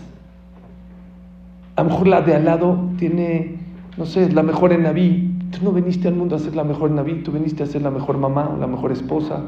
A 1.76 1.84
lo 1.84 1.90
mejor 1.90 2.08
la 2.08 2.22
de 2.22 2.36
al 2.36 2.46
lado 2.46 2.90
tiene, 2.98 3.58
no 3.98 4.06
sé, 4.06 4.24
es 4.24 4.34
la 4.34 4.44
mejor 4.44 4.74
en 4.74 4.84
Naví. 4.84 5.36
Tú 5.52 5.64
no 5.64 5.72
viniste 5.72 6.08
al 6.08 6.16
mundo 6.16 6.36
a 6.36 6.40
ser 6.40 6.56
la 6.56 6.64
mejor 6.64 6.90
en 6.90 6.96
Naví, 6.96 7.22
tú 7.24 7.32
viniste 7.32 7.64
a 7.64 7.68
ser 7.68 7.84
la 7.84 7.92
mejor 7.92 8.18
mamá, 8.18 8.50
o 8.50 8.58
la 8.58 8.68
mejor 8.68 8.92
esposa, 8.92 9.42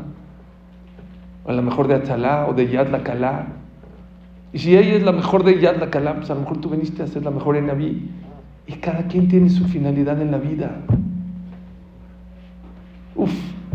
o 1.49 1.51
la 1.51 1.63
mejor 1.63 1.87
de 1.87 1.95
Atzalá 1.95 2.45
o 2.47 2.53
de 2.53 2.67
Yad 2.67 2.89
la 2.89 3.01
Kalá. 3.01 3.47
Y 4.53 4.59
si 4.59 4.77
ella 4.77 4.93
es 4.93 5.01
la 5.01 5.11
mejor 5.11 5.43
de 5.43 5.59
Yad 5.59 5.77
la 5.77 5.89
Kalá, 5.89 6.15
pues 6.17 6.29
a 6.29 6.35
lo 6.35 6.41
mejor 6.41 6.61
tú 6.61 6.69
viniste 6.69 7.01
a 7.01 7.07
ser 7.07 7.23
la 7.23 7.31
mejor 7.31 7.57
en 7.57 7.65
Naví. 7.65 8.07
Y 8.67 8.73
cada 8.73 9.07
quien 9.07 9.27
tiene 9.27 9.49
su 9.49 9.65
finalidad 9.65 10.21
en 10.21 10.29
la 10.29 10.37
vida. 10.37 10.79
Uf, 13.15 13.31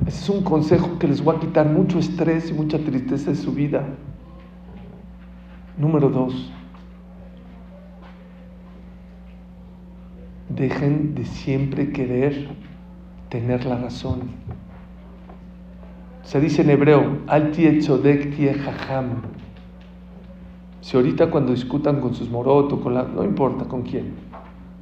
ese 0.07 0.21
es 0.21 0.29
un 0.31 0.45
consejo 0.45 1.01
que 1.01 1.09
les 1.09 1.27
va 1.27 1.33
a 1.33 1.41
quitar 1.41 1.67
mucho 1.67 1.99
estrés 1.99 2.49
y 2.49 2.55
mucha 2.55 2.79
tristeza 2.79 3.31
de 3.31 3.37
su 3.37 3.53
vida. 3.53 3.85
Número 5.77 6.09
dos, 6.09 6.53
dejen 10.49 11.17
de 11.17 11.25
siempre 11.25 11.91
querer 11.91 12.51
tener 13.31 13.65
la 13.65 13.79
razón. 13.79 14.21
Se 16.25 16.41
dice 16.41 16.63
en 16.63 16.71
hebreo, 16.71 17.19
al 17.27 17.53
tzodek 17.53 18.35
tie 18.35 18.55
jajam. 18.55 19.23
Si 20.81 20.97
ahorita 20.97 21.31
cuando 21.31 21.53
discutan 21.53 22.01
con 22.01 22.15
sus 22.15 22.29
morotos, 22.29 22.81
con 22.81 22.95
la, 22.95 23.05
no 23.05 23.25
importa 23.25 23.67
con 23.67 23.83
quién, 23.83 24.15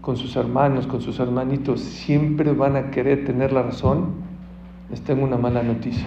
con 0.01 0.17
sus 0.17 0.35
hermanos, 0.37 0.87
con 0.87 1.01
sus 1.01 1.21
hermanitos, 1.21 1.81
siempre 1.81 2.53
van 2.53 2.77
a 2.77 2.91
querer 2.91 3.25
tener 3.25 3.53
la 3.53 3.63
razón, 3.63 4.07
les 4.91 5.01
tengo 5.03 5.25
una 5.25 5.37
mala 5.37 5.63
noticia. 5.63 6.07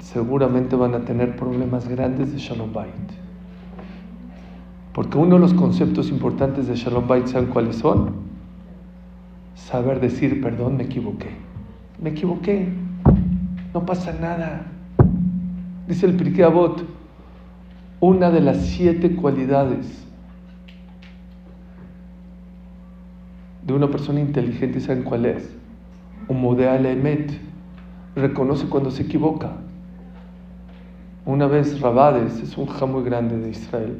Seguramente 0.00 0.76
van 0.76 0.94
a 0.94 1.00
tener 1.00 1.36
problemas 1.36 1.88
grandes 1.88 2.32
de 2.32 2.38
Shalom 2.38 2.72
Bait. 2.72 2.90
Porque 4.92 5.18
uno 5.18 5.36
de 5.36 5.40
los 5.40 5.54
conceptos 5.54 6.10
importantes 6.10 6.66
de 6.66 6.74
Shalom 6.74 7.06
Bait, 7.06 7.26
¿saben 7.26 7.48
cuáles 7.48 7.76
son? 7.76 8.12
Saber 9.54 10.00
decir, 10.00 10.40
perdón, 10.40 10.76
me 10.76 10.84
equivoqué. 10.84 11.30
Me 12.00 12.10
equivoqué. 12.10 12.68
No 13.72 13.86
pasa 13.86 14.12
nada. 14.12 14.66
Dice 15.86 16.06
el 16.06 16.16
Pirkei 16.16 16.42
Avot, 16.42 16.82
una 18.00 18.30
de 18.30 18.40
las 18.40 18.66
siete 18.66 19.14
cualidades 19.14 20.06
de 23.62 23.72
una 23.72 23.88
persona 23.88 24.20
inteligente, 24.20 24.80
¿saben 24.80 25.04
cuál 25.04 25.26
es? 25.26 25.56
al 26.28 26.86
emet 26.86 27.32
reconoce 28.16 28.66
cuando 28.66 28.90
se 28.90 29.02
equivoca. 29.02 29.52
Una 31.26 31.46
vez 31.46 31.80
Rabades, 31.80 32.40
es 32.40 32.56
un 32.56 32.66
ja 32.66 32.86
muy 32.86 33.02
grande 33.04 33.36
de 33.36 33.50
Israel, 33.50 33.98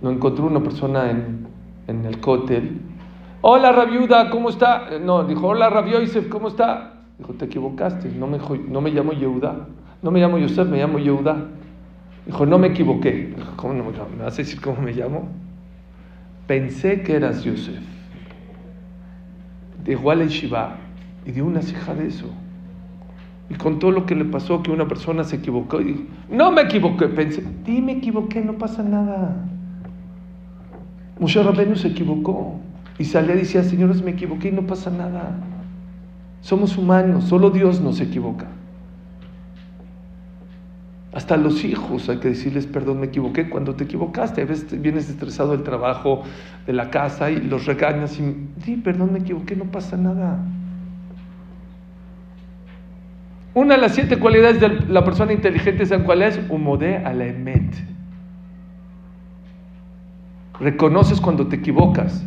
no 0.00 0.10
encontró 0.10 0.46
una 0.46 0.62
persona 0.62 1.10
en, 1.10 1.46
en 1.88 2.04
el 2.04 2.20
cótel. 2.20 2.80
Hola 3.42 3.72
Rabiuda, 3.72 4.30
¿cómo 4.30 4.48
está? 4.48 4.98
No, 5.00 5.24
dijo, 5.24 5.48
hola 5.48 5.68
Rabi 5.68 5.92
Yosef, 5.92 6.28
¿cómo 6.28 6.48
está? 6.48 6.93
Dijo, 7.18 7.32
te 7.34 7.44
equivocaste, 7.44 8.10
no 8.18 8.26
me, 8.26 8.38
no 8.68 8.80
me 8.80 8.90
llamo 8.90 9.12
Yehuda, 9.12 9.68
no 10.02 10.10
me 10.10 10.20
llamo 10.20 10.38
Yosef, 10.38 10.68
me 10.68 10.78
llamo 10.78 10.98
Yehuda. 10.98 11.46
Dijo, 12.26 12.46
no 12.46 12.58
me 12.58 12.68
equivoqué. 12.68 13.32
Dijo, 13.36 13.52
¿cómo 13.56 13.74
no 13.74 13.84
me 13.84 13.92
llamo? 13.92 14.10
¿Me 14.16 14.24
vas 14.24 14.34
a 14.34 14.38
decir 14.38 14.60
cómo 14.60 14.80
me 14.80 14.92
llamo? 14.92 15.28
Pensé 16.46 17.02
que 17.02 17.14
eras 17.14 17.42
Yosef. 17.44 17.80
Dijo 19.84 20.10
al 20.10 20.26
Shiva 20.28 20.76
y 21.26 21.32
dio 21.32 21.44
una 21.44 21.62
ceja 21.62 21.94
de 21.94 22.08
eso. 22.08 22.30
Y 23.50 23.54
con 23.54 23.78
todo 23.78 23.90
lo 23.90 24.06
que 24.06 24.14
le 24.14 24.24
pasó, 24.24 24.62
que 24.62 24.70
una 24.70 24.88
persona 24.88 25.22
se 25.24 25.36
equivocó 25.36 25.80
y 25.80 25.84
dijo, 25.84 26.02
no 26.30 26.50
me 26.50 26.62
equivoqué, 26.62 27.08
pensé, 27.08 27.44
sí 27.66 27.82
me 27.82 27.92
equivoqué, 27.92 28.40
no 28.40 28.54
pasa 28.54 28.82
nada. 28.82 29.36
Moshe 31.20 31.42
Rabenu 31.42 31.76
se 31.76 31.88
equivocó 31.88 32.58
y 32.98 33.04
salía 33.04 33.34
y 33.34 33.38
decía, 33.38 33.62
señores, 33.62 34.02
me 34.02 34.12
equivoqué 34.12 34.48
y 34.48 34.52
no 34.52 34.66
pasa 34.66 34.90
nada. 34.90 35.38
Somos 36.44 36.76
humanos, 36.76 37.24
solo 37.24 37.48
Dios 37.48 37.80
nos 37.80 38.02
equivoca. 38.02 38.44
Hasta 41.14 41.38
los 41.38 41.64
hijos 41.64 42.10
hay 42.10 42.18
que 42.18 42.28
decirles, 42.28 42.66
perdón, 42.66 43.00
me 43.00 43.06
equivoqué 43.06 43.48
cuando 43.48 43.74
te 43.76 43.84
equivocaste. 43.84 44.42
A 44.42 44.44
veces 44.44 44.78
vienes 44.78 45.08
estresado 45.08 45.52
del 45.52 45.62
trabajo, 45.62 46.22
de 46.66 46.74
la 46.74 46.90
casa 46.90 47.30
y 47.30 47.40
los 47.40 47.64
regañas 47.64 48.18
y, 48.18 48.46
sí, 48.62 48.76
perdón, 48.76 49.14
me 49.14 49.20
equivoqué, 49.20 49.56
no 49.56 49.64
pasa 49.64 49.96
nada. 49.96 50.38
Una 53.54 53.76
de 53.76 53.80
las 53.80 53.94
siete 53.94 54.18
cualidades 54.18 54.60
de 54.60 54.68
la 54.92 55.02
persona 55.02 55.32
inteligente, 55.32 55.86
¿saben 55.86 56.04
cuál 56.04 56.20
es? 56.20 56.38
Umode 56.50 56.96
emet. 56.96 57.74
Reconoces 60.60 61.22
cuando 61.22 61.46
te 61.46 61.56
equivocas. 61.56 62.22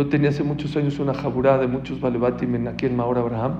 Yo 0.00 0.06
tenía 0.06 0.30
hace 0.30 0.42
muchos 0.42 0.74
años 0.78 0.98
una 0.98 1.12
jaburá 1.12 1.58
de 1.58 1.66
muchos 1.66 2.00
balebatim 2.00 2.66
aquí 2.66 2.86
en 2.86 2.96
Maor 2.96 3.18
Abraham. 3.18 3.56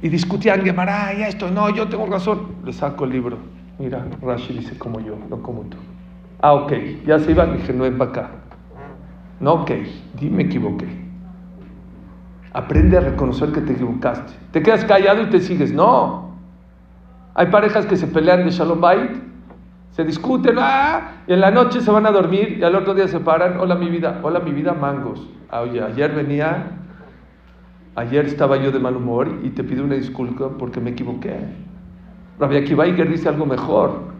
Y 0.00 0.08
discutían, 0.08 0.62
Gemara, 0.64 1.12
y 1.12 1.20
esto, 1.20 1.50
no, 1.50 1.68
yo 1.68 1.86
tengo 1.88 2.06
razón. 2.06 2.46
Le 2.64 2.72
saco 2.72 3.04
el 3.04 3.10
libro. 3.10 3.36
Mira, 3.78 4.06
Rashi 4.22 4.54
dice 4.54 4.78
como 4.78 4.98
yo, 5.00 5.18
no 5.28 5.42
como 5.42 5.64
tú. 5.64 5.76
Ah, 6.40 6.54
ok, 6.54 6.72
ya 7.06 7.18
se 7.18 7.30
iban, 7.30 7.58
dije, 7.58 7.74
no 7.74 7.84
es 7.84 8.00
acá. 8.00 8.30
No, 9.38 9.52
ok, 9.52 9.70
dime 10.18 10.44
equivoqué. 10.44 10.86
Aprende 12.54 12.96
a 12.96 13.00
reconocer 13.00 13.52
que 13.52 13.60
te 13.60 13.74
equivocaste. 13.74 14.32
Te 14.50 14.62
quedas 14.62 14.86
callado 14.86 15.24
y 15.24 15.26
te 15.26 15.40
sigues. 15.40 15.74
No. 15.74 16.36
Hay 17.34 17.48
parejas 17.48 17.84
que 17.84 17.98
se 17.98 18.06
pelean 18.06 18.46
de 18.46 18.50
Shalom 18.50 18.80
Bait, 18.80 19.10
se 19.90 20.04
discuten, 20.04 20.56
¡ah! 20.58 21.22
y 21.26 21.32
en 21.32 21.40
la 21.40 21.50
noche 21.50 21.80
se 21.80 21.90
van 21.90 22.06
a 22.06 22.10
dormir 22.10 22.58
y 22.60 22.62
al 22.62 22.76
otro 22.76 22.94
día 22.94 23.08
se 23.08 23.20
paran, 23.20 23.58
hola 23.58 23.74
mi 23.74 23.88
vida, 23.88 24.20
hola 24.22 24.40
mi 24.40 24.52
vida, 24.52 24.72
mangos. 24.72 25.28
Ah, 25.50 25.62
oye, 25.62 25.82
ayer 25.82 26.14
venía, 26.14 26.78
ayer 27.96 28.26
estaba 28.26 28.56
yo 28.56 28.70
de 28.70 28.78
mal 28.78 28.96
humor 28.96 29.28
y 29.42 29.50
te 29.50 29.64
pido 29.64 29.84
una 29.84 29.96
disculpa 29.96 30.48
porque 30.56 30.80
me 30.80 30.90
equivoqué. 30.90 31.36
Rabbi 32.38 32.56
Akiva 32.56 32.84
dice 32.84 33.28
algo 33.28 33.46
mejor. 33.46 34.10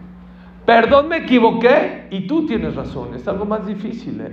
Perdón, 0.67 1.09
me 1.09 1.19
equivoqué 1.19 2.09
y 2.11 2.27
tú 2.27 2.47
tienes 2.47 2.75
razón. 2.75 3.15
Es 3.15 3.27
algo 3.27 3.45
más 3.45 3.67
difícil. 3.67 4.21
¿eh? 4.21 4.33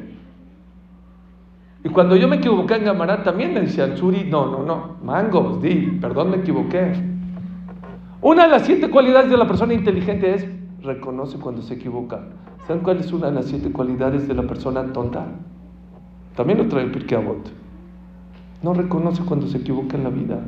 Y 1.84 1.89
cuando 1.89 2.15
yo 2.15 2.27
me 2.27 2.38
equivoqué 2.38 2.75
en 2.75 2.86
Gamará 2.86 3.24
también 3.24 3.53
me 3.53 3.62
decían, 3.62 3.96
Suri, 3.96 4.25
no, 4.25 4.48
no, 4.48 4.63
no, 4.63 4.98
mangos, 5.03 5.62
di, 5.62 5.98
perdón, 6.01 6.32
me 6.32 6.38
equivoqué. 6.38 6.94
Una 8.22 8.44
de 8.44 8.50
las 8.50 8.65
siete 8.65 8.89
cualidades 8.89 9.29
de 9.29 9.38
la 9.38 9.48
persona 9.48 9.74
inteligente 9.74 10.34
es 10.34 10.57
reconoce 10.88 11.38
cuando 11.38 11.62
se 11.62 11.75
equivoca. 11.75 12.22
¿Saben 12.65 12.82
cuál 12.84 13.00
es 13.00 13.13
una 13.13 13.27
de 13.27 13.34
las 13.34 13.46
siete 13.46 13.72
cualidades 13.72 14.27
de 14.27 14.34
la 14.34 14.44
persona 14.44 14.91
tonta? 14.91 15.27
También 16.36 16.58
lo 16.58 16.67
trae 16.67 16.88
Pirkei 16.88 17.20
No 18.63 18.74
reconoce 18.74 19.24
cuando 19.24 19.48
se 19.48 19.58
equivoca 19.58 19.98
en 19.98 20.03
la 20.03 20.10
vida. 20.10 20.39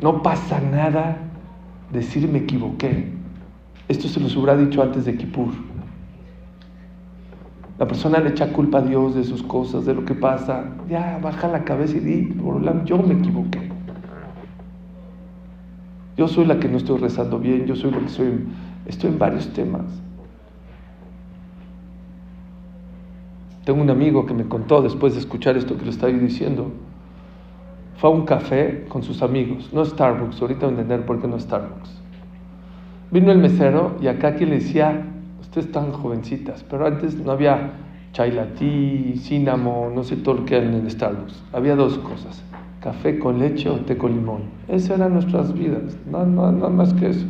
No 0.00 0.22
pasa 0.22 0.60
nada 0.60 1.18
decir 1.92 2.28
me 2.30 2.38
equivoqué. 2.38 3.12
Esto 3.88 4.08
se 4.08 4.20
los 4.20 4.36
hubiera 4.36 4.56
dicho 4.56 4.82
antes 4.82 5.04
de 5.04 5.16
Kippur. 5.16 5.48
La 7.78 7.86
persona 7.86 8.18
le 8.18 8.30
echa 8.30 8.52
culpa 8.52 8.78
a 8.78 8.82
Dios 8.82 9.14
de 9.14 9.24
sus 9.24 9.42
cosas, 9.42 9.86
de 9.86 9.94
lo 9.94 10.04
que 10.04 10.14
pasa. 10.14 10.64
Ya, 10.88 11.18
baja 11.22 11.48
la 11.48 11.64
cabeza 11.64 11.96
y 11.96 12.00
di, 12.00 12.36
yo 12.84 12.98
me 12.98 13.14
equivoqué. 13.14 13.67
Yo 16.18 16.28
soy 16.28 16.44
la 16.44 16.60
que 16.60 16.68
no 16.68 16.76
estoy 16.76 16.98
rezando 16.98 17.38
bien, 17.38 17.64
yo 17.64 17.76
soy 17.76 17.92
lo 17.92 18.00
que 18.00 18.08
soy. 18.08 18.46
Estoy 18.84 19.10
en 19.10 19.18
varios 19.18 19.48
temas. 19.54 19.86
Tengo 23.64 23.80
un 23.80 23.88
amigo 23.88 24.26
que 24.26 24.34
me 24.34 24.44
contó 24.44 24.82
después 24.82 25.14
de 25.14 25.20
escuchar 25.20 25.56
esto 25.56 25.78
que 25.78 25.84
le 25.84 25.90
estaba 25.90 26.12
diciendo 26.12 26.72
fue 27.98 28.10
a 28.10 28.12
un 28.12 28.24
café 28.24 28.84
con 28.88 29.02
sus 29.02 29.22
amigos, 29.22 29.70
no 29.72 29.84
Starbucks, 29.84 30.40
ahorita 30.40 30.66
voy 30.66 30.76
a 30.76 30.80
entender 30.80 31.04
por 31.04 31.20
qué 31.20 31.26
no 31.26 31.38
Starbucks. 31.38 31.90
Vino 33.10 33.32
el 33.32 33.38
mesero 33.38 33.96
y 34.00 34.06
acá 34.06 34.36
quien 34.36 34.50
le 34.50 34.56
decía, 34.56 35.04
ustedes 35.40 35.66
están 35.66 35.90
jovencitas, 35.90 36.64
pero 36.70 36.86
antes 36.86 37.16
no 37.16 37.32
había 37.32 37.72
chai 38.12 38.30
latte, 38.30 39.14
cinnamon, 39.16 39.96
no 39.96 40.04
sé 40.04 40.16
todo 40.16 40.36
lo 40.36 40.44
que 40.44 40.54
hay 40.54 40.62
en 40.62 40.88
Starbucks. 40.88 41.42
Había 41.52 41.74
dos 41.74 41.98
cosas, 41.98 42.40
café 42.80 43.18
con 43.18 43.38
leche 43.38 43.68
o 43.68 43.76
té 43.80 43.96
con 43.96 44.12
limón. 44.12 44.42
Esas 44.68 44.98
eran 44.98 45.14
nuestras 45.14 45.52
vidas, 45.52 45.96
nada 46.10 46.68
más 46.68 46.94
que 46.94 47.10
eso. 47.10 47.26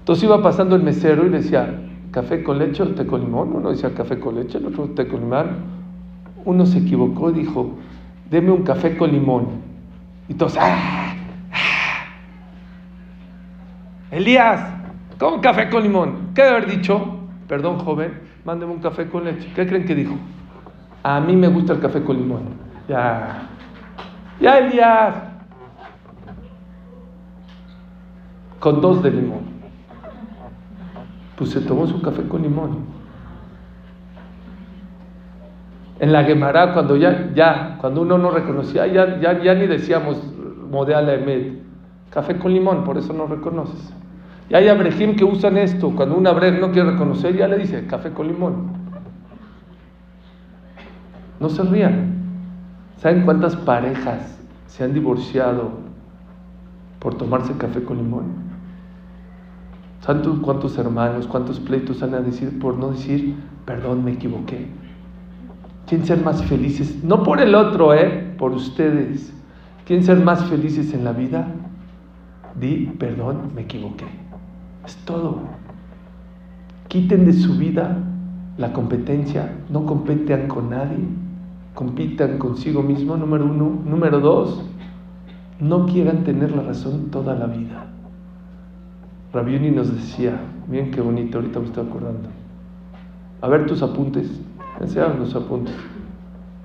Entonces 0.00 0.24
iba 0.24 0.42
pasando 0.42 0.76
el 0.76 0.82
mesero 0.82 1.24
y 1.26 1.30
le 1.30 1.38
decía, 1.38 1.80
café 2.10 2.42
con 2.42 2.58
leche 2.58 2.82
o 2.82 2.88
té 2.88 3.06
con 3.06 3.20
limón. 3.20 3.52
Uno 3.54 3.70
decía 3.70 3.94
café 3.94 4.18
con 4.18 4.34
leche, 4.34 4.58
el 4.58 4.66
otro 4.66 4.88
té 4.88 5.06
con 5.06 5.20
limón. 5.20 5.48
Uno 6.44 6.66
se 6.66 6.78
equivocó 6.78 7.30
y 7.30 7.34
dijo, 7.34 7.78
deme 8.30 8.50
un 8.50 8.62
café 8.62 8.96
con 8.96 9.12
limón. 9.12 9.46
Y 10.28 10.34
todos, 10.34 10.56
¡ah! 10.58 11.14
¡ah! 11.52 12.04
Elías, 14.10 14.60
¿cómo 15.18 15.40
café 15.40 15.70
con 15.70 15.82
limón? 15.82 16.30
¿Qué 16.34 16.42
debe 16.42 16.56
haber 16.56 16.70
dicho? 16.70 17.18
Perdón, 17.46 17.78
joven, 17.78 18.12
mándeme 18.44 18.72
un 18.72 18.80
café 18.80 19.08
con 19.08 19.24
leche. 19.24 19.50
¿Qué 19.54 19.66
creen 19.66 19.84
que 19.84 19.94
dijo? 19.94 20.14
A 21.02 21.20
mí 21.20 21.34
me 21.36 21.48
gusta 21.48 21.74
el 21.74 21.80
café 21.80 22.02
con 22.02 22.16
limón. 22.16 22.42
Ya, 22.88 23.50
ya, 24.42 24.58
Elías. 24.58 25.14
Con 28.58 28.80
dos 28.80 29.02
de 29.02 29.10
limón. 29.10 29.40
Pues 31.36 31.50
se 31.50 31.60
tomó 31.60 31.86
su 31.86 32.02
café 32.02 32.22
con 32.28 32.42
limón. 32.42 32.84
En 36.00 36.12
la 36.12 36.24
Gemara, 36.24 36.72
cuando 36.72 36.96
ya, 36.96 37.30
ya, 37.34 37.78
cuando 37.80 38.02
uno 38.02 38.18
no 38.18 38.30
reconocía, 38.30 38.86
ya, 38.88 39.20
ya, 39.20 39.40
ya 39.40 39.54
ni 39.54 39.68
decíamos 39.68 40.20
model 40.68 41.08
emet, 41.08 41.62
café 42.10 42.36
con 42.38 42.52
limón, 42.52 42.82
por 42.82 42.98
eso 42.98 43.12
no 43.12 43.26
reconoces. 43.26 43.92
Y 44.48 44.54
hay 44.54 44.68
abrejim 44.68 45.14
que 45.14 45.24
usan 45.24 45.56
esto, 45.56 45.92
cuando 45.94 46.16
un 46.16 46.26
abrej 46.26 46.60
no 46.60 46.72
quiere 46.72 46.90
reconocer, 46.90 47.36
ya 47.36 47.46
le 47.46 47.58
dice 47.58 47.86
café 47.86 48.10
con 48.10 48.26
limón. 48.26 48.72
No 51.38 51.48
se 51.48 51.62
rían. 51.62 52.12
¿Saben 52.96 53.24
cuántas 53.24 53.56
parejas 53.56 54.31
se 54.72 54.82
han 54.82 54.94
divorciado 54.94 55.70
por 56.98 57.14
tomarse 57.16 57.52
café 57.58 57.82
con 57.84 57.98
limón? 57.98 58.24
¿Saben 60.00 60.40
cuántos 60.40 60.78
hermanos, 60.78 61.26
cuántos 61.26 61.60
pleitos 61.60 62.02
han 62.02 62.14
a 62.14 62.20
decir 62.20 62.58
por 62.58 62.78
no 62.78 62.92
decir, 62.92 63.36
perdón, 63.66 64.02
me 64.02 64.12
equivoqué? 64.12 64.66
¿Quieren 65.86 66.06
ser 66.06 66.24
más 66.24 66.42
felices? 66.44 67.04
No 67.04 67.22
por 67.22 67.42
el 67.42 67.54
otro, 67.54 67.92
¿eh? 67.92 68.34
Por 68.38 68.52
ustedes. 68.52 69.30
¿Quieren 69.84 70.06
ser 70.06 70.18
más 70.18 70.42
felices 70.46 70.94
en 70.94 71.04
la 71.04 71.12
vida? 71.12 71.46
Di, 72.58 72.86
perdón, 72.98 73.52
me 73.54 73.62
equivoqué. 73.62 74.06
Es 74.86 74.96
todo. 75.04 75.40
Quiten 76.88 77.26
de 77.26 77.34
su 77.34 77.58
vida 77.58 77.98
la 78.56 78.72
competencia. 78.72 79.52
No 79.68 79.84
competan 79.84 80.48
con 80.48 80.70
nadie. 80.70 81.21
Compitan 81.74 82.38
consigo 82.38 82.82
mismo, 82.82 83.16
número 83.16 83.44
uno. 83.44 83.82
Número 83.84 84.20
dos, 84.20 84.64
no 85.58 85.86
quieran 85.86 86.24
tener 86.24 86.54
la 86.54 86.62
razón 86.62 87.10
toda 87.10 87.34
la 87.34 87.46
vida. 87.46 87.86
Rabiuni 89.32 89.70
nos 89.70 89.92
decía, 89.92 90.38
miren 90.68 90.90
qué 90.90 91.00
bonito, 91.00 91.38
ahorita 91.38 91.60
me 91.60 91.66
estoy 91.66 91.86
acordando. 91.86 92.28
A 93.40 93.48
ver 93.48 93.66
tus 93.66 93.82
apuntes. 93.82 94.28
Enseñaron 94.80 95.20
los 95.20 95.34
apuntes. 95.34 95.74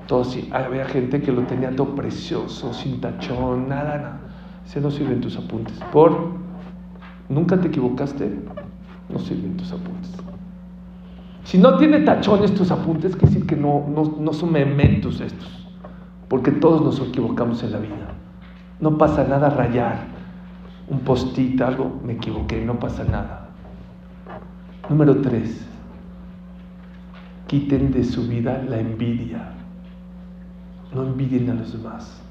Todos 0.08 0.32
sí. 0.32 0.50
Había 0.52 0.86
gente 0.86 1.22
que 1.22 1.32
lo 1.32 1.43
tenía 1.43 1.76
todo 1.76 1.96
precioso, 1.96 2.74
sin 2.74 3.00
tachón, 3.02 3.70
nada, 3.70 3.98
nada. 3.98 4.20
Ese 4.65 4.82
no 4.82 4.91
sirven 4.91 5.22
tus 5.22 5.38
apuntes. 5.38 5.80
Por 5.91 6.32
nunca 7.30 7.60
te 7.60 7.67
equivocaste, 7.67 8.30
no 9.10 9.20
sirven 9.20 9.56
tus 9.58 9.72
apuntes. 9.72 10.12
Si 11.47 11.57
no 11.57 11.77
tiene 11.77 12.01
tachones 12.01 12.53
tus 12.53 12.71
apuntes, 12.71 13.15
quiere 13.15 13.33
decir 13.33 13.47
que 13.47 13.55
no, 13.55 13.88
no, 13.88 14.33
son 14.33 14.51
mementos 14.51 15.21
estos. 15.21 15.65
Porque 16.27 16.51
todos 16.51 16.81
nos 16.81 17.07
equivocamos 17.07 17.63
en 17.63 17.71
la 17.71 17.79
vida. 17.79 18.15
No 18.81 18.97
pasa 18.97 19.23
nada 19.23 19.49
rayar 19.49 20.07
un 20.89 20.99
postito, 20.99 21.65
algo, 21.65 22.01
me 22.03 22.13
equivoqué, 22.13 22.65
no 22.65 22.77
pasa 22.77 23.05
nada. 23.05 23.51
Número 24.89 25.21
tres, 25.21 25.65
quiten 27.47 27.93
de 27.93 28.03
su 28.03 28.27
vida 28.27 28.62
la 28.67 28.81
envidia. 28.81 29.53
No 30.93 31.03
envidien 31.03 31.49
a 31.49 31.53
los 31.53 31.71
demás. 31.71 32.21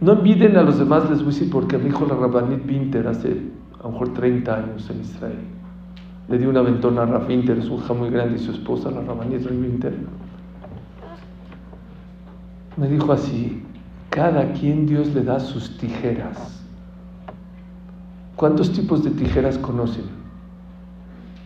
No 0.00 0.14
envidien 0.14 0.56
a 0.56 0.62
los 0.62 0.80
demás, 0.80 1.08
les 1.08 1.20
voy 1.20 1.28
a 1.28 1.30
decir 1.30 1.48
porque 1.48 1.78
dijo 1.78 2.04
la 2.06 2.16
Rabbanit 2.16 2.68
Winter 2.68 3.06
hace 3.06 3.40
a 3.78 3.84
lo 3.84 3.92
mejor 3.92 4.14
30 4.14 4.52
años 4.52 4.90
en 4.90 5.00
Israel. 5.00 5.57
Le 6.28 6.38
dio 6.38 6.50
una 6.50 6.60
ventona 6.60 7.02
a 7.02 7.06
Rab 7.06 7.26
Winter, 7.28 7.58
es 7.58 7.70
un 7.70 7.78
hija 7.78 7.94
muy 7.94 8.10
grande, 8.10 8.36
y 8.36 8.38
su 8.38 8.52
esposa, 8.52 8.90
la 8.90 9.00
Rabbanit 9.00 9.50
Winter. 9.50 9.94
Me 12.76 12.86
dijo 12.88 13.12
así: 13.12 13.62
cada 14.10 14.52
quien 14.52 14.86
Dios 14.86 15.14
le 15.14 15.22
da 15.22 15.40
sus 15.40 15.78
tijeras. 15.78 16.62
¿Cuántos 18.36 18.72
tipos 18.72 19.02
de 19.02 19.10
tijeras 19.10 19.58
conocen? 19.58 20.04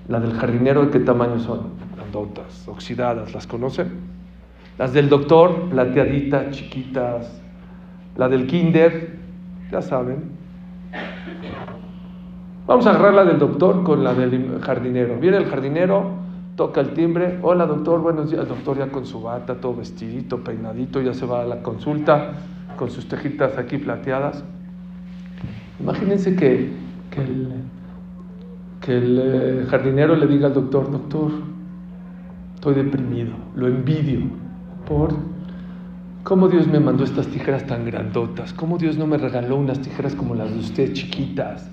La 0.08 0.18
del 0.18 0.32
jardinero, 0.34 0.84
¿de 0.84 0.90
qué 0.90 0.98
tamaño 0.98 1.38
son? 1.38 1.60
Grandotas, 1.94 2.66
oxidadas, 2.66 3.32
¿las 3.32 3.46
conocen? 3.46 3.88
Las 4.78 4.92
del 4.92 5.08
doctor, 5.08 5.68
plateaditas, 5.70 6.50
chiquitas. 6.50 7.40
La 8.16 8.28
del 8.28 8.46
kinder, 8.46 9.16
ya 9.70 9.80
saben. 9.80 10.41
Vamos 12.64 12.86
a 12.86 12.90
agarrar 12.90 13.14
la 13.14 13.24
del 13.24 13.40
doctor 13.40 13.82
con 13.82 14.04
la 14.04 14.14
del 14.14 14.60
jardinero. 14.60 15.18
Viene 15.18 15.38
el 15.38 15.46
jardinero, 15.46 16.10
toca 16.54 16.80
el 16.80 16.94
timbre. 16.94 17.40
Hola 17.42 17.66
doctor, 17.66 18.00
buenos 18.00 18.30
días. 18.30 18.42
El 18.42 18.48
doctor 18.48 18.78
ya 18.78 18.86
con 18.86 19.04
su 19.04 19.20
bata, 19.20 19.56
todo 19.56 19.74
vestidito, 19.74 20.44
peinadito, 20.44 21.00
ya 21.00 21.12
se 21.12 21.26
va 21.26 21.42
a 21.42 21.44
la 21.44 21.60
consulta 21.60 22.34
con 22.76 22.88
sus 22.88 23.08
tejitas 23.08 23.58
aquí 23.58 23.78
plateadas. 23.78 24.44
Imagínense 25.80 26.36
que, 26.36 26.70
el, 27.16 27.48
que 28.80 28.96
el 28.96 29.20
eh, 29.20 29.66
jardinero 29.68 30.14
le 30.14 30.28
diga 30.28 30.46
al 30.46 30.54
doctor, 30.54 30.88
doctor, 30.88 31.32
estoy 32.54 32.74
deprimido, 32.74 33.32
lo 33.56 33.66
envidio 33.66 34.20
por 34.86 35.12
cómo 36.22 36.46
Dios 36.46 36.68
me 36.68 36.78
mandó 36.78 37.02
estas 37.02 37.26
tijeras 37.26 37.66
tan 37.66 37.84
grandotas, 37.84 38.52
cómo 38.52 38.78
Dios 38.78 38.96
no 38.96 39.08
me 39.08 39.18
regaló 39.18 39.56
unas 39.56 39.80
tijeras 39.80 40.14
como 40.14 40.36
las 40.36 40.52
de 40.52 40.60
usted, 40.60 40.92
chiquitas. 40.92 41.68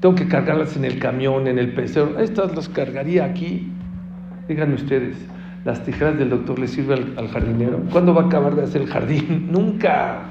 Tengo 0.00 0.14
que 0.14 0.28
cargarlas 0.28 0.76
en 0.76 0.84
el 0.84 0.98
camión, 0.98 1.46
en 1.48 1.58
el 1.58 1.72
pecero. 1.72 2.18
Estas 2.18 2.54
las 2.54 2.68
cargaría 2.68 3.24
aquí. 3.24 3.72
Díganme 4.48 4.74
ustedes, 4.74 5.16
¿las 5.64 5.84
tijeras 5.84 6.18
del 6.18 6.30
doctor 6.30 6.58
le 6.58 6.68
sirven 6.68 7.14
al, 7.16 7.18
al 7.18 7.28
jardinero? 7.28 7.80
¿Cuándo 7.90 8.14
va 8.14 8.22
a 8.22 8.26
acabar 8.26 8.54
de 8.54 8.62
hacer 8.62 8.82
el 8.82 8.88
jardín? 8.88 9.48
Nunca. 9.52 10.22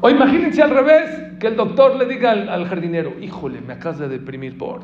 O 0.00 0.10
imagínense 0.10 0.60
al 0.60 0.70
revés, 0.70 1.22
que 1.38 1.46
el 1.46 1.56
doctor 1.56 1.96
le 1.96 2.06
diga 2.06 2.32
al, 2.32 2.66
jardinero, 2.66 3.14
híjole, 3.20 3.60
me 3.60 3.72
acabas 3.72 4.00
de 4.00 4.08
deprimir 4.08 4.58
por... 4.58 4.82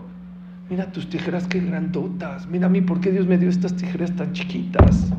Mira 0.71 0.93
tus 0.93 1.09
tijeras 1.09 1.49
qué 1.49 1.61
grandotas, 1.61 2.47
mira 2.47 2.67
a 2.67 2.69
mí, 2.69 2.83
¿por 2.83 3.01
qué 3.01 3.11
Dios 3.11 3.27
me 3.27 3.39
dio 3.39 3.49
estas 3.49 3.75
tijeras 3.75 4.15
tan 4.15 4.33
chiquitas? 4.33 5.11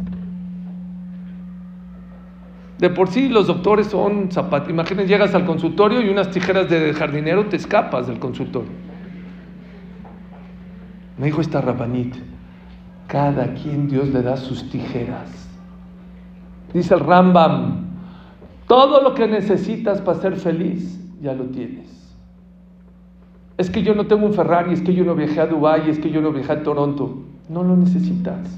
De 2.80 2.90
por 2.90 3.10
sí 3.10 3.28
los 3.28 3.48
doctores 3.48 3.88
son 3.88 4.32
zapatos. 4.32 4.70
Imagínense, 4.70 5.10
llegas 5.10 5.36
al 5.36 5.46
consultorio 5.46 6.02
y 6.02 6.10
unas 6.10 6.32
tijeras 6.32 6.70
de 6.70 6.94
jardinero 6.94 7.46
te 7.48 7.58
escapas 7.58 8.08
del 8.08 8.20
consultorio. 8.20 8.72
Me 11.18 11.26
dijo 11.26 11.42
esta 11.42 11.60
rabanit, 11.60 12.16
cada 13.08 13.54
quien 13.54 13.90
Dios 13.90 14.08
le 14.10 14.22
da 14.22 14.38
sus 14.38 14.70
tijeras. 14.70 15.50
Dice 16.74 16.94
el 16.94 17.02
Rambam, 17.02 17.88
todo 18.68 19.02
lo 19.02 19.14
que 19.14 19.28
necesitas 19.28 20.00
para 20.00 20.20
ser 20.20 20.38
feliz, 20.38 20.98
ya 21.22 21.34
lo 21.34 21.46
tienes. 21.46 22.00
Es 23.58 23.70
que 23.70 23.84
yo 23.84 23.94
no 23.94 24.08
tengo 24.08 24.26
un 24.26 24.34
Ferrari, 24.34 24.72
es 24.72 24.82
que 24.82 24.94
yo 24.94 25.04
no 25.04 25.16
viajé 25.16 25.42
a 25.42 25.48
Dubái, 25.48 25.90
es 25.90 26.00
que 26.00 26.10
yo 26.10 26.22
no 26.22 26.32
viajé 26.32 26.54
a 26.54 26.64
Toronto. 26.64 27.24
No 27.50 27.64
lo 27.64 27.76
necesitas. 27.76 28.58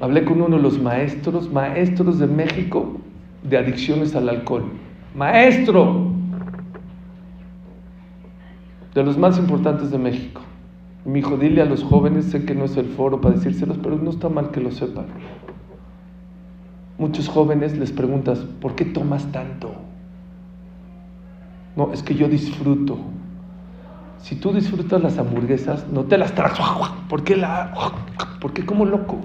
Hablé 0.00 0.24
con 0.24 0.40
uno 0.40 0.56
de 0.56 0.62
los 0.62 0.80
maestros, 0.80 1.52
maestros 1.52 2.18
de 2.18 2.26
México 2.26 3.00
de 3.42 3.58
adicciones 3.58 4.14
al 4.14 4.28
alcohol. 4.28 4.64
Maestro 5.14 6.12
de 8.94 9.02
los 9.02 9.18
más 9.18 9.38
importantes 9.38 9.90
de 9.90 9.98
México. 9.98 10.40
Mi 11.04 11.18
hijo, 11.18 11.36
dile 11.36 11.62
a 11.62 11.64
los 11.64 11.82
jóvenes, 11.82 12.26
sé 12.26 12.44
que 12.44 12.54
no 12.54 12.64
es 12.64 12.76
el 12.76 12.86
foro 12.86 13.20
para 13.20 13.34
decírselos, 13.34 13.78
pero 13.82 13.96
no 13.96 14.10
está 14.10 14.28
mal 14.28 14.50
que 14.50 14.60
lo 14.60 14.70
sepan. 14.70 15.06
Muchos 16.98 17.28
jóvenes 17.28 17.76
les 17.76 17.90
preguntas, 17.90 18.38
¿por 18.60 18.74
qué 18.74 18.84
tomas 18.84 19.30
tanto? 19.32 19.72
No, 21.74 21.92
es 21.92 22.02
que 22.02 22.14
yo 22.14 22.28
disfruto. 22.28 22.98
Si 24.18 24.36
tú 24.36 24.52
disfrutas 24.52 25.02
las 25.02 25.18
hamburguesas, 25.18 25.88
no 25.88 26.04
te 26.04 26.16
las 26.16 26.32
traes. 26.34 26.58
¿Por 27.08 27.24
qué 27.24 27.36
la.? 27.36 27.72
¿Por 28.40 28.52
qué 28.52 28.64
como 28.64 28.84
loco? 28.84 29.18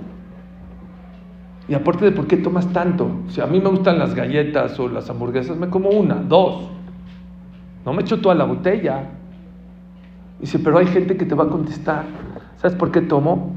Y 1.68 1.74
aparte 1.74 2.06
de 2.06 2.12
por 2.12 2.28
qué 2.28 2.38
tomas 2.38 2.68
tanto. 2.72 3.10
Si 3.30 3.42
a 3.42 3.46
mí 3.46 3.60
me 3.60 3.70
gustan 3.70 4.00
las 4.00 4.16
galletas 4.16 4.80
o 4.80 4.88
las 4.88 5.10
hamburguesas, 5.10 5.58
me 5.58 5.70
como 5.70 5.90
una, 5.90 6.16
dos. 6.16 6.70
No 7.86 7.94
me 7.94 8.02
echo 8.02 8.22
toda 8.22 8.36
la 8.36 8.46
botella. 8.46 9.04
Dice, 10.40 10.60
pero 10.60 10.78
hay 10.78 10.88
gente 10.88 11.18
que 11.18 11.26
te 11.26 11.36
va 11.36 11.46
a 11.46 11.50
contestar. 11.50 12.06
¿Sabes 12.58 12.78
por 12.78 12.92
qué 12.92 13.02
tomo? 13.02 13.54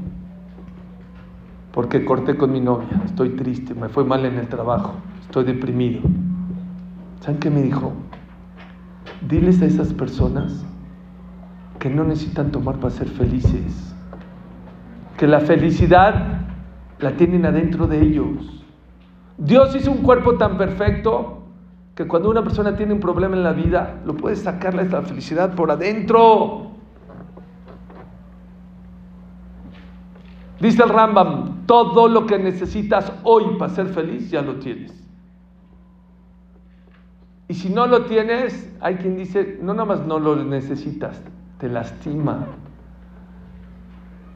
Porque 1.71 2.03
corté 2.03 2.35
con 2.35 2.51
mi 2.51 2.59
novia. 2.59 3.01
Estoy 3.05 3.29
triste, 3.29 3.73
me 3.73 3.87
fue 3.87 4.03
mal 4.03 4.25
en 4.25 4.37
el 4.37 4.47
trabajo. 4.47 4.95
Estoy 5.21 5.45
deprimido. 5.45 6.01
¿Saben 7.21 7.39
qué 7.39 7.49
me 7.49 7.61
dijo? 7.61 7.93
Diles 9.27 9.61
a 9.61 9.65
esas 9.65 9.93
personas 9.93 10.65
que 11.79 11.89
no 11.89 12.03
necesitan 12.03 12.51
tomar 12.51 12.75
para 12.75 12.93
ser 12.93 13.07
felices. 13.07 13.95
Que 15.17 15.27
la 15.27 15.39
felicidad 15.39 16.40
la 17.01 17.17
tienen 17.17 17.45
adentro 17.45 17.87
de 17.87 18.01
ellos. 18.01 18.63
Dios 19.37 19.75
hizo 19.75 19.91
un 19.91 20.03
cuerpo 20.03 20.37
tan 20.37 20.57
perfecto 20.57 21.43
que 21.95 22.07
cuando 22.07 22.29
una 22.29 22.43
persona 22.43 22.75
tiene 22.75 22.93
un 22.93 22.99
problema 22.99 23.35
en 23.35 23.43
la 23.43 23.53
vida, 23.53 24.01
lo 24.05 24.15
puede 24.15 24.35
sacarle 24.35 24.83
esta 24.83 25.01
felicidad 25.01 25.55
por 25.55 25.71
adentro. 25.71 26.71
Dice 30.59 30.83
el 30.83 30.89
Rambam, 30.89 31.65
todo 31.65 32.07
lo 32.07 32.27
que 32.27 32.37
necesitas 32.37 33.11
hoy 33.23 33.57
para 33.57 33.73
ser 33.73 33.87
feliz 33.87 34.29
ya 34.29 34.43
lo 34.43 34.57
tienes. 34.57 34.93
Y 37.47 37.55
si 37.55 37.69
no 37.69 37.87
lo 37.87 38.05
tienes, 38.05 38.71
hay 38.79 38.95
quien 38.95 39.17
dice, 39.17 39.59
no 39.61 39.73
nada 39.73 39.85
más 39.85 40.05
no 40.05 40.19
lo 40.19 40.35
necesitas, 40.35 41.21
te 41.57 41.67
lastima. 41.67 42.45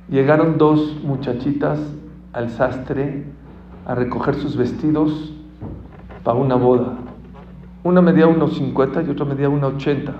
Llegaron 0.09 0.57
dos 0.57 0.99
muchachitas 1.03 1.79
al 2.35 2.49
sastre 2.49 3.23
a 3.85 3.95
recoger 3.95 4.35
sus 4.35 4.57
vestidos 4.57 5.31
para 6.23 6.37
una 6.37 6.55
boda. 6.55 6.97
Una 7.83 8.01
medía 8.01 8.27
1,50 8.27 9.07
y 9.07 9.09
otra 9.09 9.25
medía 9.25 9.47
1,80. 9.47 10.11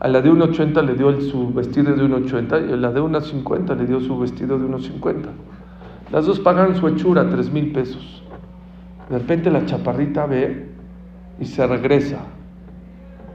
A 0.00 0.08
la 0.08 0.22
de 0.22 0.30
1,80 0.30 0.82
le 0.82 0.94
dio 0.94 1.20
su 1.20 1.52
vestido 1.52 1.94
de 1.94 2.02
1,80 2.02 2.70
y 2.70 2.72
a 2.72 2.76
la 2.76 2.90
de 2.90 3.02
1,50 3.02 3.76
le 3.76 3.86
dio 3.86 4.00
su 4.00 4.18
vestido 4.18 4.58
de 4.58 4.66
1,50. 4.66 5.26
Las 6.10 6.24
dos 6.24 6.40
pagaron 6.40 6.74
su 6.76 6.88
hechura, 6.88 7.28
3 7.28 7.52
mil 7.52 7.72
pesos. 7.72 8.22
De 9.10 9.18
repente 9.18 9.50
la 9.50 9.66
chaparrita 9.66 10.24
ve 10.24 10.70
y 11.38 11.44
se 11.44 11.66
regresa. 11.66 12.20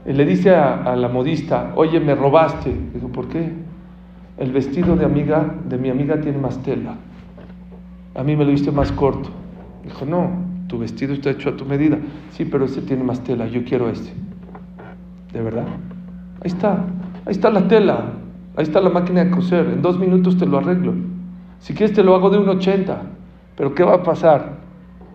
Y 0.06 0.12
le 0.12 0.24
dice 0.24 0.56
a, 0.56 0.96
la 0.96 1.08
modista, 1.08 1.72
oye, 1.76 2.00
me 2.00 2.16
robaste. 2.16 2.76
Digo, 2.94 3.08
¿por 3.08 3.28
qué? 3.28 3.52
El 4.38 4.50
vestido 4.50 4.96
de, 4.96 5.04
amiga, 5.04 5.54
de 5.68 5.78
mi 5.78 5.90
amiga 5.90 6.20
tiene 6.20 6.38
más 6.38 6.60
tela 6.62 6.96
a 8.14 8.22
mí 8.22 8.36
me 8.36 8.44
lo 8.44 8.50
diste 8.50 8.70
más 8.70 8.92
corto. 8.92 9.30
Dijo, 9.84 10.04
no, 10.04 10.30
tu 10.68 10.78
vestido 10.78 11.14
está 11.14 11.30
hecho 11.30 11.50
a 11.50 11.56
tu 11.56 11.64
medida. 11.64 11.98
Sí, 12.32 12.44
pero 12.44 12.64
este 12.64 12.80
tiene 12.82 13.04
más 13.04 13.20
tela, 13.24 13.46
yo 13.46 13.64
quiero 13.64 13.88
este. 13.88 14.12
¿De 15.32 15.40
verdad? 15.42 15.66
Ahí 16.42 16.50
está, 16.50 16.84
ahí 17.26 17.32
está 17.32 17.50
la 17.50 17.68
tela, 17.68 18.12
ahí 18.56 18.64
está 18.64 18.80
la 18.80 18.90
máquina 18.90 19.24
de 19.24 19.30
coser, 19.30 19.66
en 19.66 19.82
dos 19.82 19.98
minutos 19.98 20.38
te 20.38 20.46
lo 20.46 20.58
arreglo. 20.58 20.94
Si 21.60 21.74
quieres 21.74 21.94
te 21.94 22.02
lo 22.02 22.14
hago 22.14 22.30
de 22.30 22.38
un 22.38 22.48
80, 22.48 23.02
pero 23.56 23.74
¿qué 23.74 23.84
va 23.84 23.96
a 23.96 24.02
pasar? 24.02 24.58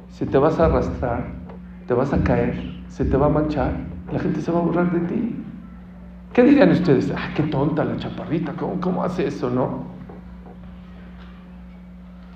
Si 0.10 0.26
te 0.26 0.38
vas 0.38 0.60
a 0.60 0.66
arrastrar, 0.66 1.26
te 1.88 1.94
vas 1.94 2.14
a 2.14 2.24
caer, 2.24 2.62
se 2.88 3.04
te 3.06 3.18
va 3.18 3.26
a 3.26 3.30
manchar, 3.30 3.74
la 4.12 4.20
gente 4.20 4.42
se 4.42 4.52
va 4.52 4.60
a 4.60 4.62
burlar 4.62 4.92
de 4.92 5.00
ti. 5.08 5.36
¿Qué 6.32 6.44
dirían 6.44 6.72
ustedes? 6.72 7.12
Ah, 7.16 7.30
qué 7.36 7.44
tonta 7.44 7.84
la 7.84 7.98
chaparrita, 7.98 8.54
¿cómo, 8.54 8.80
cómo 8.80 9.04
hace 9.04 9.28
eso, 9.28 9.50
no? 9.50 9.95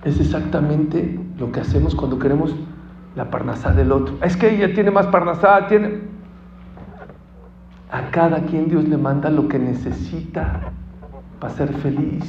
Es 0.04 0.20
exactamente 0.20 1.20
lo 1.38 1.52
que 1.52 1.60
hacemos 1.60 1.96
cuando 1.96 2.20
queremos 2.20 2.56
la 3.16 3.30
parnasá 3.30 3.72
del 3.72 3.92
otro. 3.92 4.18
Es 4.22 4.38
que 4.38 4.56
ella 4.56 4.74
tiene 4.74 4.92
más 4.92 5.08
parnasá, 5.08 5.68
tiene... 5.68 6.10
A 7.92 8.12
cada 8.12 8.44
quien 8.44 8.70
Dios 8.70 8.88
le 8.88 8.98
manda 8.98 9.32
lo 9.32 9.48
que 9.48 9.58
necesita 9.58 10.72
para 11.40 11.54
ser 11.54 11.74
feliz. 11.74 12.24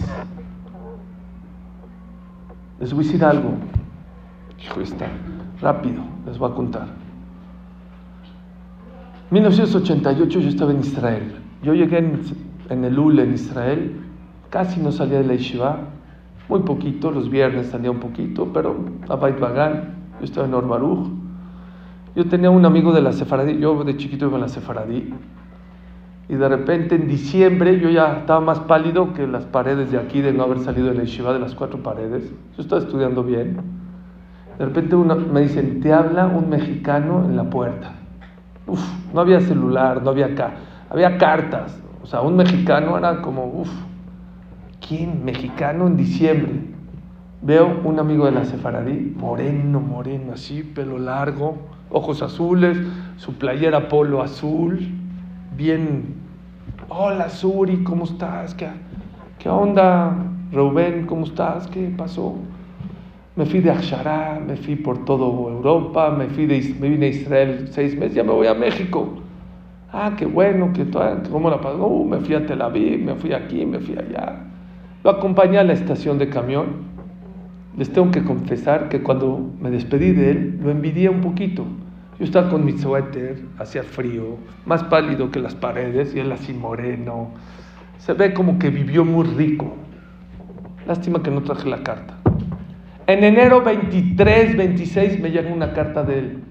Les 2.80 2.94
voy 2.94 3.04
a 3.04 3.06
decir 3.06 3.24
algo. 3.24 3.50
Hijo, 4.58 4.80
rápido, 5.60 6.02
les 6.24 6.38
voy 6.38 6.50
a 6.50 6.54
contar. 6.54 6.86
1988 9.30 10.40
yo 10.40 10.48
estaba 10.48 10.72
en 10.72 10.80
Israel. 10.80 11.36
Yo 11.62 11.74
llegué 11.74 11.98
en, 11.98 12.22
en 12.70 12.84
el 12.84 12.98
UL 12.98 13.18
en 13.18 13.34
Israel, 13.34 14.00
casi 14.48 14.80
no 14.80 14.90
salía 14.90 15.18
de 15.18 15.24
la 15.24 15.34
yeshiva, 15.34 15.80
muy 16.50 16.60
poquito, 16.60 17.12
los 17.12 17.30
viernes 17.30 17.68
salía 17.68 17.92
un 17.92 18.00
poquito, 18.00 18.52
pero 18.52 18.74
a 19.08 19.14
Bait 19.14 19.38
Bagan, 19.38 19.94
yo 20.18 20.24
estaba 20.24 20.48
en 20.48 20.54
Orbaruj. 20.54 21.08
Yo 22.16 22.26
tenía 22.26 22.50
un 22.50 22.66
amigo 22.66 22.92
de 22.92 23.00
la 23.00 23.12
Sefaradí, 23.12 23.58
yo 23.58 23.84
de 23.84 23.96
chiquito 23.96 24.26
iba 24.26 24.36
a 24.36 24.40
la 24.40 24.48
Sefaradí, 24.48 25.14
y 26.28 26.34
de 26.34 26.48
repente 26.48 26.96
en 26.96 27.06
diciembre 27.06 27.78
yo 27.78 27.88
ya 27.88 28.18
estaba 28.18 28.40
más 28.40 28.58
pálido 28.60 29.14
que 29.14 29.28
las 29.28 29.44
paredes 29.44 29.92
de 29.92 29.98
aquí, 29.98 30.20
de 30.20 30.32
no 30.32 30.42
haber 30.42 30.58
salido 30.58 30.88
de 30.88 30.94
la 30.94 31.02
yeshiva 31.02 31.32
de 31.32 31.38
las 31.38 31.54
cuatro 31.54 31.82
paredes. 31.84 32.32
Yo 32.56 32.62
estaba 32.62 32.82
estudiando 32.82 33.22
bien. 33.22 33.60
De 34.58 34.64
repente 34.66 34.96
me 34.96 35.40
dicen, 35.42 35.80
te 35.80 35.92
habla 35.92 36.26
un 36.26 36.50
mexicano 36.50 37.24
en 37.24 37.36
la 37.36 37.44
puerta. 37.44 37.92
Uf, 38.66 38.82
no 39.14 39.20
había 39.20 39.40
celular, 39.40 40.02
no 40.02 40.10
había 40.10 40.26
acá, 40.26 40.54
había 40.90 41.16
cartas. 41.16 41.80
O 42.02 42.06
sea, 42.06 42.22
un 42.22 42.36
mexicano 42.36 42.98
era 42.98 43.22
como, 43.22 43.46
uff, 43.46 43.70
¿Quién? 44.90 45.24
Mexicano 45.24 45.86
en 45.86 45.96
diciembre. 45.96 46.50
Veo 47.42 47.80
un 47.84 48.00
amigo 48.00 48.26
de 48.26 48.32
la 48.32 48.44
Sefaradí, 48.44 49.14
moreno, 49.16 49.78
moreno, 49.78 50.32
así, 50.32 50.64
pelo 50.64 50.98
largo, 50.98 51.58
ojos 51.90 52.22
azules, 52.22 52.76
su 53.16 53.34
playera 53.34 53.88
polo 53.88 54.20
azul, 54.20 54.80
bien. 55.56 56.16
Hola, 56.88 57.28
Suri, 57.28 57.84
¿cómo 57.84 58.02
estás? 58.02 58.52
¿Qué, 58.56 58.66
qué 59.38 59.48
onda? 59.48 60.12
Rubén, 60.50 61.06
¿cómo 61.06 61.24
estás? 61.24 61.68
¿Qué 61.68 61.94
pasó? 61.96 62.34
Me 63.36 63.46
fui 63.46 63.60
de 63.60 63.70
Akshara, 63.70 64.42
me 64.44 64.56
fui 64.56 64.74
por 64.74 65.04
toda 65.04 65.24
Europa, 65.24 66.10
me, 66.10 66.26
fui 66.26 66.46
de, 66.46 66.74
me 66.80 66.88
vine 66.88 67.06
a 67.06 67.10
Israel 67.10 67.68
seis 67.70 67.96
meses, 67.96 68.16
ya 68.16 68.24
me 68.24 68.32
voy 68.32 68.48
a 68.48 68.54
México. 68.54 69.08
Ah, 69.92 70.14
qué 70.18 70.26
bueno, 70.26 70.72
que 70.72 70.84
¿cómo 71.30 71.48
la 71.48 71.60
pasó? 71.60 71.86
Uh, 71.86 72.04
me 72.04 72.18
fui 72.18 72.34
a 72.34 72.44
Tel 72.44 72.60
Aviv, 72.60 73.04
me 73.04 73.14
fui 73.14 73.32
aquí, 73.32 73.64
me 73.64 73.78
fui 73.78 73.96
allá. 73.96 74.49
Lo 75.02 75.10
acompañé 75.10 75.56
a 75.56 75.64
la 75.64 75.72
estación 75.72 76.18
de 76.18 76.28
camión. 76.28 76.90
Les 77.78 77.90
tengo 77.90 78.10
que 78.10 78.22
confesar 78.22 78.90
que 78.90 79.02
cuando 79.02 79.50
me 79.58 79.70
despedí 79.70 80.12
de 80.12 80.30
él, 80.30 80.60
lo 80.62 80.70
envidié 80.70 81.08
un 81.08 81.22
poquito. 81.22 81.64
Yo 82.18 82.24
estaba 82.26 82.50
con 82.50 82.66
mi 82.66 82.76
suéter, 82.76 83.40
hacía 83.58 83.82
frío, 83.82 84.36
más 84.66 84.84
pálido 84.84 85.30
que 85.30 85.40
las 85.40 85.54
paredes, 85.54 86.14
y 86.14 86.18
él 86.18 86.30
así 86.32 86.52
moreno. 86.52 87.30
Se 87.96 88.12
ve 88.12 88.34
como 88.34 88.58
que 88.58 88.68
vivió 88.68 89.06
muy 89.06 89.24
rico. 89.24 89.74
Lástima 90.86 91.22
que 91.22 91.30
no 91.30 91.42
traje 91.44 91.70
la 91.70 91.82
carta. 91.82 92.18
En 93.06 93.24
enero 93.24 93.62
23, 93.62 94.54
26 94.54 95.18
me 95.18 95.30
llega 95.30 95.50
una 95.50 95.72
carta 95.72 96.02
de 96.02 96.18
él. 96.18 96.44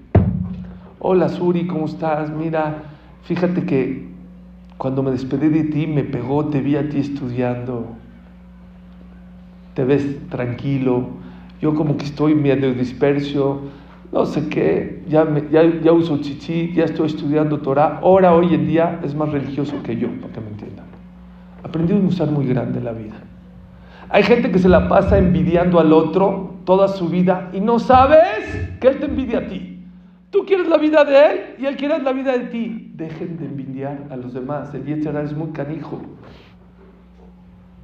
Hola 0.97 1.29
Suri, 1.29 1.67
¿cómo 1.67 1.85
estás? 1.85 2.31
Mira, 2.31 2.83
fíjate 3.21 3.63
que 3.63 4.09
cuando 4.79 5.03
me 5.03 5.11
despedí 5.11 5.49
de 5.49 5.65
ti 5.65 5.85
me 5.85 6.03
pegó, 6.03 6.45
te 6.45 6.61
vi 6.61 6.77
a 6.77 6.89
ti 6.89 6.97
estudiando. 6.97 7.98
Te 9.79 9.85
ves 9.85 10.27
tranquilo. 10.27 11.07
Yo 11.61 11.73
como 11.73 11.95
que 11.95 12.03
estoy 12.03 12.35
medio 12.35 12.73
disperso, 12.73 13.61
no 14.11 14.25
sé 14.25 14.49
qué, 14.49 15.05
ya, 15.07 15.25
ya, 15.49 15.63
ya 15.79 15.93
uso 15.93 16.17
chichi, 16.17 16.73
ya 16.73 16.83
estoy 16.83 17.07
estudiando 17.07 17.59
Torah. 17.59 18.01
Ahora, 18.03 18.35
hoy 18.35 18.53
en 18.53 18.67
día, 18.67 18.99
es 19.05 19.15
más 19.15 19.31
religioso 19.31 19.81
que 19.81 19.95
yo, 19.95 20.09
para 20.19 20.33
que 20.33 20.41
me 20.41 20.49
entiendan. 20.49 20.85
Aprendí 21.63 21.93
un 21.93 22.07
usar 22.07 22.29
muy 22.29 22.45
grande 22.45 22.81
la 22.81 22.91
vida. 22.91 23.23
Hay 24.09 24.23
gente 24.23 24.51
que 24.51 24.59
se 24.59 24.67
la 24.67 24.89
pasa 24.89 25.17
envidiando 25.17 25.79
al 25.79 25.93
otro 25.93 26.55
toda 26.65 26.89
su 26.89 27.07
vida 27.07 27.49
y 27.53 27.61
no 27.61 27.79
sabes 27.79 28.75
que 28.81 28.87
él 28.89 28.99
te 28.99 29.05
envidia 29.05 29.37
a 29.37 29.47
ti. 29.47 29.81
Tú 30.29 30.43
quieres 30.45 30.67
la 30.67 30.77
vida 30.77 31.05
de 31.05 31.25
él 31.25 31.39
y 31.57 31.65
él 31.67 31.77
quiere 31.77 32.03
la 32.03 32.11
vida 32.11 32.37
de 32.37 32.47
ti. 32.47 32.91
Dejen 32.95 33.37
de 33.37 33.45
envidiar 33.45 34.07
a 34.09 34.17
los 34.17 34.33
demás. 34.33 34.73
El 34.73 34.83
Yetzirah 34.83 35.21
es 35.21 35.33
muy 35.33 35.51
canijo. 35.51 36.01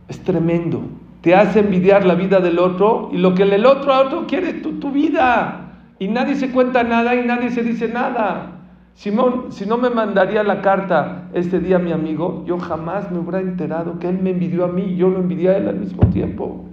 Es 0.09 0.19
tremendo. 0.19 0.81
Te 1.25 1.33
hace 1.33 1.61
envidiar 1.61 2.05
la 2.05 2.13
vida 2.13 2.39
del 2.39 2.59
otro 2.59 3.09
y 3.11 3.17
lo 3.17 3.33
que 3.33 3.41
el 3.41 3.65
otro 3.65 3.91
a 3.91 4.01
otro 4.01 4.27
quiere 4.27 4.53
tu, 4.53 4.73
tu 4.73 4.91
vida. 4.91 5.71
Y 5.97 6.07
nadie 6.07 6.35
se 6.35 6.51
cuenta 6.51 6.83
nada 6.83 7.15
y 7.15 7.25
nadie 7.25 7.49
se 7.49 7.63
dice 7.63 7.87
nada. 7.87 8.61
Simón, 8.93 9.45
si 9.49 9.65
no 9.65 9.79
me 9.79 9.89
mandaría 9.89 10.43
la 10.43 10.61
carta 10.61 11.23
este 11.33 11.59
día 11.59 11.79
mi 11.79 11.91
amigo, 11.91 12.43
yo 12.45 12.59
jamás 12.59 13.11
me 13.11 13.17
hubiera 13.17 13.39
enterado 13.39 13.97
que 13.97 14.07
él 14.07 14.19
me 14.21 14.29
envidió 14.29 14.65
a 14.65 14.67
mí 14.67 14.83
y 14.83 14.97
yo 14.97 15.09
lo 15.09 15.17
envidié 15.17 15.49
a 15.49 15.57
él 15.57 15.67
al 15.67 15.77
mismo 15.77 16.07
tiempo. 16.11 16.65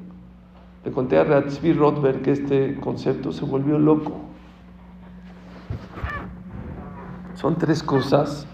Le 0.85 0.93
conté 0.93 1.17
a 1.17 1.25
Ratzvi 1.25 1.73
Rothberg 1.73 2.21
que 2.21 2.33
este 2.33 2.75
concepto 2.75 3.33
se 3.33 3.47
volvió 3.47 3.79
loco. 3.79 4.21
Son 7.37 7.57
tres 7.57 7.83
cosas 7.83 8.47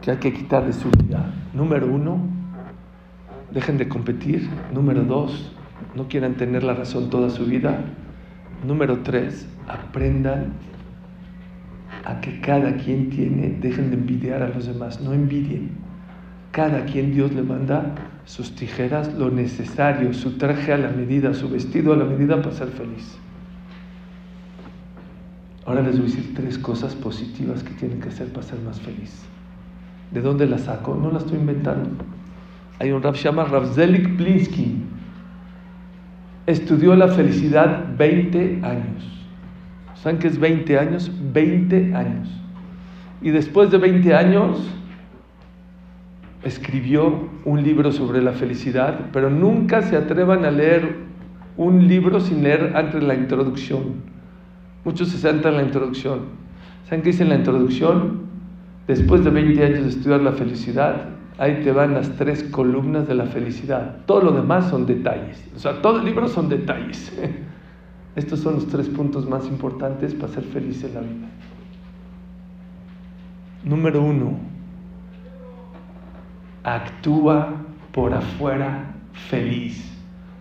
que 0.00 0.12
hay 0.12 0.16
que 0.16 0.32
quitar 0.32 0.64
de 0.64 0.72
su 0.72 0.88
vida. 0.88 1.30
Número 1.52 1.86
uno, 1.88 2.35
dejen 3.56 3.78
de 3.78 3.88
competir. 3.88 4.46
Número 4.72 5.02
dos, 5.02 5.50
no 5.94 6.08
quieran 6.08 6.34
tener 6.34 6.62
la 6.62 6.74
razón 6.74 7.08
toda 7.08 7.30
su 7.30 7.46
vida. 7.46 7.80
Número 8.66 8.98
tres, 8.98 9.48
aprendan 9.66 10.52
a 12.04 12.20
que 12.20 12.38
cada 12.42 12.76
quien 12.76 13.08
tiene, 13.08 13.56
dejen 13.58 13.90
de 13.90 13.96
envidiar 13.96 14.42
a 14.42 14.48
los 14.48 14.66
demás, 14.66 15.00
no 15.00 15.14
envidien. 15.14 15.70
Cada 16.52 16.84
quien 16.84 17.12
Dios 17.12 17.32
le 17.32 17.42
manda 17.42 17.94
sus 18.26 18.54
tijeras, 18.54 19.14
lo 19.14 19.30
necesario, 19.30 20.12
su 20.12 20.36
traje 20.36 20.74
a 20.74 20.78
la 20.78 20.90
medida, 20.90 21.32
su 21.32 21.48
vestido 21.48 21.94
a 21.94 21.96
la 21.96 22.04
medida 22.04 22.36
para 22.42 22.54
ser 22.54 22.68
feliz. 22.68 23.18
Ahora 25.64 25.80
les 25.80 25.98
voy 25.98 26.08
a 26.08 26.14
decir 26.14 26.34
tres 26.34 26.58
cosas 26.58 26.94
positivas 26.94 27.62
que 27.62 27.72
tienen 27.72 28.00
que 28.00 28.10
hacer 28.10 28.28
para 28.28 28.46
ser 28.46 28.60
más 28.60 28.80
feliz. 28.80 29.24
¿De 30.12 30.20
dónde 30.20 30.46
las 30.46 30.62
saco? 30.62 30.94
No 30.94 31.10
las 31.10 31.24
estoy 31.24 31.38
inventando. 31.38 31.90
Hay 32.78 32.92
un 32.92 33.02
Rav 33.02 33.14
llama 33.14 33.44
Ravzelik 33.44 34.16
Plinsky. 34.16 34.82
Estudió 36.46 36.94
la 36.94 37.08
felicidad 37.08 37.84
20 37.96 38.60
años. 38.62 39.16
¿Saben 39.94 40.18
qué 40.18 40.28
es 40.28 40.38
20 40.38 40.78
años? 40.78 41.10
20 41.32 41.94
años. 41.94 42.28
Y 43.22 43.30
después 43.30 43.70
de 43.70 43.78
20 43.78 44.14
años 44.14 44.70
escribió 46.44 47.28
un 47.44 47.62
libro 47.62 47.90
sobre 47.90 48.22
la 48.22 48.32
felicidad, 48.32 49.06
pero 49.12 49.30
nunca 49.30 49.82
se 49.82 49.96
atrevan 49.96 50.44
a 50.44 50.50
leer 50.50 50.96
un 51.56 51.88
libro 51.88 52.20
sin 52.20 52.42
leer 52.42 52.72
antes 52.76 53.02
la 53.02 53.14
introducción. 53.14 54.16
Muchos 54.84 55.08
se 55.08 55.18
saltan 55.18 55.54
en 55.54 55.58
la 55.58 55.64
introducción. 55.64 56.20
¿Saben 56.84 57.02
qué 57.02 57.10
dice 57.10 57.24
en 57.24 57.30
la 57.30 57.36
introducción? 57.36 58.26
Después 58.86 59.24
de 59.24 59.30
20 59.30 59.64
años 59.64 59.82
de 59.82 59.88
estudiar 59.88 60.20
la 60.20 60.32
felicidad, 60.32 61.15
ahí 61.38 61.62
te 61.62 61.72
van 61.72 61.94
las 61.94 62.10
tres 62.16 62.42
columnas 62.44 63.06
de 63.06 63.14
la 63.14 63.26
felicidad. 63.26 63.96
Todo 64.06 64.22
lo 64.22 64.32
demás 64.32 64.70
son 64.70 64.86
detalles. 64.86 65.42
O 65.54 65.58
sea, 65.58 65.82
todo 65.82 65.98
el 65.98 66.04
libro 66.04 66.28
son 66.28 66.48
detalles. 66.48 67.12
Estos 68.16 68.40
son 68.40 68.54
los 68.54 68.66
tres 68.68 68.88
puntos 68.88 69.28
más 69.28 69.46
importantes 69.46 70.14
para 70.14 70.32
ser 70.32 70.44
feliz 70.44 70.82
en 70.84 70.94
la 70.94 71.00
vida. 71.00 71.28
Número 73.62 74.02
uno, 74.02 74.38
actúa 76.62 77.52
por 77.92 78.14
afuera 78.14 78.94
feliz. 79.28 79.92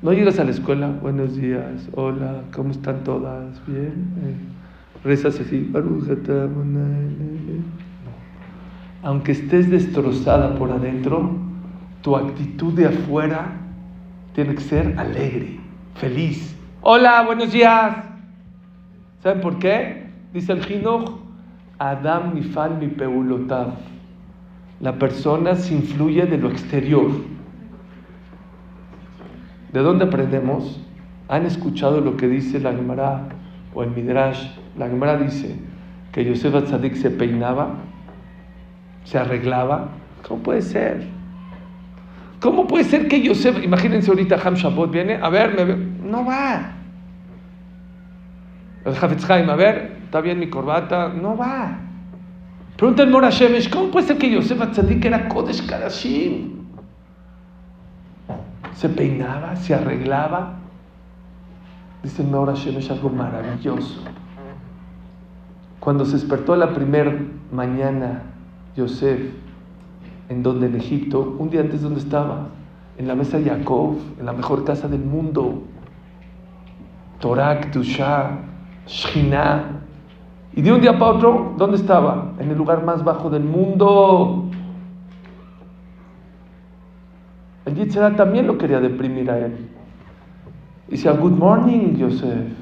No 0.01 0.13
llegas 0.13 0.39
a 0.39 0.43
la 0.43 0.51
escuela, 0.51 0.87
buenos 1.01 1.35
días, 1.35 1.89
hola, 1.93 2.43
¿cómo 2.53 2.71
están 2.71 3.03
todas? 3.03 3.65
¿Bien? 3.65 4.13
Eh, 4.23 4.35
rezas 5.03 5.39
así, 5.39 5.71
aunque 9.05 9.33
estés 9.33 9.69
destrozada 9.69 10.55
por 10.55 10.71
adentro, 10.71 11.29
tu 12.01 12.17
actitud 12.17 12.73
de 12.73 12.87
afuera 12.87 13.51
tiene 14.33 14.55
que 14.55 14.61
ser 14.61 14.99
alegre, 14.99 15.59
feliz. 15.93 16.57
Hola, 16.81 17.21
buenos 17.21 17.51
días. 17.51 17.97
¿Saben 19.21 19.41
por 19.41 19.59
qué? 19.59 20.07
Dice 20.33 20.53
el 20.53 20.71
Hinoch, 20.71 21.19
Adam 21.77 22.33
mi 22.33 22.41
fan 22.41 22.79
mi 22.79 22.87
peulotav. 22.87 23.75
La 24.79 24.97
persona 24.97 25.53
se 25.53 25.75
influye 25.75 26.25
de 26.25 26.39
lo 26.39 26.49
exterior. 26.49 27.11
¿De 29.71 29.81
dónde 29.81 30.05
aprendemos? 30.05 30.81
¿Han 31.27 31.45
escuchado 31.45 32.01
lo 32.01 32.17
que 32.17 32.27
dice 32.27 32.59
la 32.59 32.73
Gemara 32.73 33.27
o 33.75 33.83
el 33.83 33.91
Midrash? 33.91 34.47
La 34.79 34.87
Gemara 34.87 35.15
dice 35.17 35.55
que 36.11 36.25
Yosef 36.25 36.55
Atzadik 36.55 36.95
se 36.95 37.11
peinaba, 37.11 37.84
se 39.05 39.17
arreglaba. 39.17 39.87
¿Cómo 40.27 40.43
puede 40.43 40.61
ser? 40.61 41.07
¿Cómo 42.41 42.67
puede 42.67 42.83
ser 42.83 43.07
que 43.07 43.21
Yosef, 43.21 43.63
imagínense 43.63 44.11
ahorita 44.11 44.37
Ham 44.43 44.55
Shabbat 44.55 44.91
viene, 44.91 45.15
a 45.15 45.29
ver, 45.29 45.77
no 46.03 46.25
va. 46.25 46.73
El 48.83 48.93
Hafetz 48.93 49.27
a 49.29 49.55
ver, 49.55 49.97
está 50.03 50.21
bien 50.21 50.37
mi 50.37 50.49
corbata, 50.49 51.07
no 51.07 51.37
va. 51.37 51.79
Pregunta 52.75 53.03
el 53.03 53.09
Mora 53.09 53.29
Shemesh, 53.29 53.69
¿cómo 53.69 53.89
puede 53.89 54.07
ser 54.07 54.17
que 54.17 54.29
Yosef 54.29 54.61
Atzadik 54.61 55.05
era 55.05 55.29
Kodesh 55.29 55.65
Kadashim? 55.65 56.55
se 58.75 58.89
peinaba, 58.89 59.55
se 59.55 59.73
arreglaba. 59.73 60.55
Dice 62.03 62.23
Nora 62.23 62.53
es 62.53 62.91
algo 62.91 63.09
maravilloso. 63.09 64.03
Cuando 65.79 66.05
se 66.05 66.13
despertó 66.13 66.55
la 66.55 66.73
primera 66.73 67.15
mañana, 67.51 68.23
Yosef, 68.75 69.19
en 70.29 70.43
donde 70.43 70.67
en 70.67 70.75
Egipto, 70.75 71.35
un 71.39 71.49
día 71.49 71.61
antes, 71.61 71.81
¿dónde 71.81 71.99
estaba? 71.99 72.47
En 72.97 73.07
la 73.07 73.15
mesa 73.15 73.37
de 73.37 73.49
Jacob, 73.49 73.97
en 74.19 74.25
la 74.25 74.33
mejor 74.33 74.63
casa 74.63 74.87
del 74.87 75.03
mundo. 75.03 75.63
Torak, 77.19 77.71
Tusha, 77.71 78.39
Shina. 78.87 79.81
Y 80.53 80.61
de 80.61 80.71
un 80.71 80.81
día 80.81 80.97
para 80.97 81.11
otro, 81.11 81.53
¿dónde 81.57 81.77
estaba? 81.77 82.33
En 82.39 82.49
el 82.49 82.57
lugar 82.57 82.83
más 82.83 83.03
bajo 83.03 83.29
del 83.29 83.43
mundo. 83.43 84.49
El 87.65 87.75
Yitzhak 87.75 88.15
también 88.15 88.47
lo 88.47 88.57
quería 88.57 88.79
deprimir 88.79 89.29
a 89.29 89.39
él. 89.39 89.69
Y 90.87 90.91
decía, 90.91 91.11
Good 91.11 91.31
morning, 91.31 91.97
Joseph. 91.99 92.53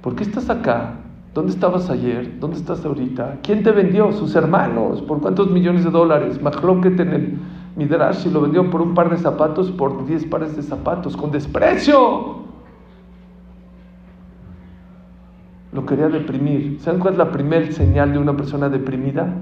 ¿Por 0.00 0.14
qué 0.14 0.22
estás 0.22 0.48
acá? 0.48 0.97
¿Dónde 1.38 1.52
estabas 1.52 1.88
ayer? 1.88 2.40
¿Dónde 2.40 2.56
estás 2.56 2.84
ahorita? 2.84 3.38
¿Quién 3.44 3.62
te 3.62 3.70
vendió? 3.70 4.10
Sus 4.10 4.34
hermanos. 4.34 5.00
¿Por 5.02 5.20
cuántos 5.20 5.48
millones 5.52 5.84
de 5.84 5.90
dólares? 5.90 6.42
Mahloket 6.42 6.98
en 6.98 7.12
el 7.12 7.38
Midrash 7.76 8.26
y 8.26 8.30
lo 8.30 8.40
vendió 8.40 8.68
por 8.68 8.82
un 8.82 8.92
par 8.92 9.08
de 9.08 9.18
zapatos, 9.18 9.70
por 9.70 10.04
diez 10.04 10.24
pares 10.24 10.56
de 10.56 10.64
zapatos, 10.64 11.16
con 11.16 11.30
desprecio. 11.30 12.38
Lo 15.72 15.86
quería 15.86 16.08
deprimir. 16.08 16.80
¿Saben 16.80 16.98
cuál 16.98 17.12
es 17.12 17.18
la 17.18 17.30
primera 17.30 17.70
señal 17.70 18.12
de 18.12 18.18
una 18.18 18.36
persona 18.36 18.68
deprimida? 18.68 19.32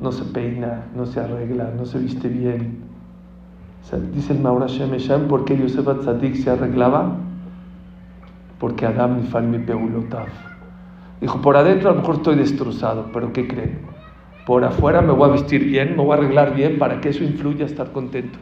No 0.00 0.10
se 0.10 0.24
peina, 0.24 0.86
no 0.96 1.06
se 1.06 1.20
arregla, 1.20 1.70
no 1.76 1.86
se 1.86 2.00
viste 2.00 2.26
bien, 2.26 2.80
dice 4.12 4.32
el 4.32 4.40
Maura 4.40 4.66
¿por 5.28 5.44
qué 5.44 5.56
Yosef 5.56 5.86
Atzadik 5.86 6.34
se 6.34 6.50
arreglaba? 6.50 7.18
Porque 8.58 8.84
Adam 8.84 9.20
Nifal 9.20 9.44
mi 9.44 9.60
peulotav. 9.60 10.49
Dijo, 11.20 11.40
por 11.42 11.56
adentro 11.56 11.90
a 11.90 11.92
lo 11.92 12.00
mejor 12.00 12.16
estoy 12.16 12.36
destrozado, 12.36 13.10
pero 13.12 13.32
¿qué 13.32 13.46
creen? 13.46 13.80
Por 14.46 14.64
afuera 14.64 15.02
me 15.02 15.12
voy 15.12 15.28
a 15.28 15.32
vestir 15.32 15.64
bien, 15.64 15.96
me 15.96 16.02
voy 16.02 16.12
a 16.12 16.14
arreglar 16.14 16.54
bien 16.54 16.78
para 16.78 17.00
que 17.00 17.10
eso 17.10 17.22
influya 17.22 17.64
a 17.64 17.68
estar 17.68 17.92
contento. 17.92 18.38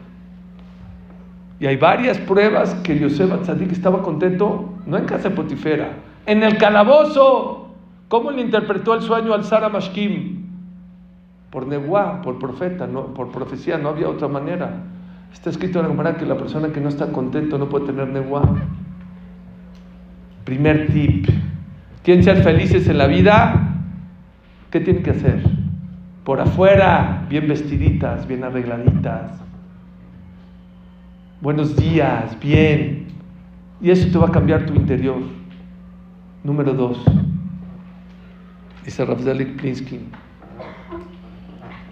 Y 1.59 1.67
hay 1.67 1.75
varias 1.75 2.17
pruebas 2.19 2.73
que 2.75 2.97
Yosef 2.97 3.31
Atzadik 3.31 3.71
estaba 3.71 4.01
contento, 4.01 4.73
no 4.85 4.97
en 4.97 5.05
casa 5.05 5.31
Potifera, 5.31 5.97
en 6.25 6.41
el 6.41 6.57
calabozo. 6.57 7.75
¿Cómo 8.07 8.31
le 8.31 8.41
interpretó 8.41 8.93
el 8.93 9.01
sueño 9.01 9.33
al 9.33 9.43
Sara 9.43 9.69
Mashkim? 9.69 10.47
Por 11.51 11.67
Nebuá, 11.67 12.21
por 12.21 12.39
profeta, 12.39 12.87
no, 12.87 13.13
por 13.13 13.29
profecía, 13.29 13.77
no 13.77 13.89
había 13.89 14.07
otra 14.07 14.27
manera. 14.27 14.83
Está 15.33 15.49
escrito 15.49 15.79
en 15.79 15.85
la 15.85 15.91
Gemara 15.91 16.15
que 16.15 16.25
la 16.25 16.37
persona 16.37 16.69
que 16.69 16.79
no 16.79 16.89
está 16.89 17.11
contento 17.11 17.57
no 17.57 17.67
puede 17.69 17.87
tener 17.87 18.07
neguá. 18.07 18.41
Primer 20.45 20.87
tip. 20.87 21.27
¿Quieren 22.03 22.23
ser 22.23 22.43
felices 22.43 22.87
en 22.87 22.97
la 22.97 23.07
vida? 23.07 23.75
¿Qué 24.71 24.79
tienen 24.79 25.03
que 25.03 25.11
hacer? 25.11 25.41
Por 26.23 26.39
afuera, 26.39 27.25
bien 27.29 27.47
vestiditas, 27.47 28.27
bien 28.27 28.43
arregladitas. 28.43 29.31
Buenos 31.41 31.75
días, 31.75 32.37
bien. 32.39 33.07
Y 33.81 33.91
eso 33.91 34.09
te 34.11 34.17
va 34.17 34.27
a 34.27 34.31
cambiar 34.31 34.65
tu 34.65 34.75
interior. 34.75 35.21
Número 36.43 36.73
dos. 36.73 37.03
Dice 38.85 39.03
Ravzalik 39.05 39.59
Plinsky. 39.59 39.99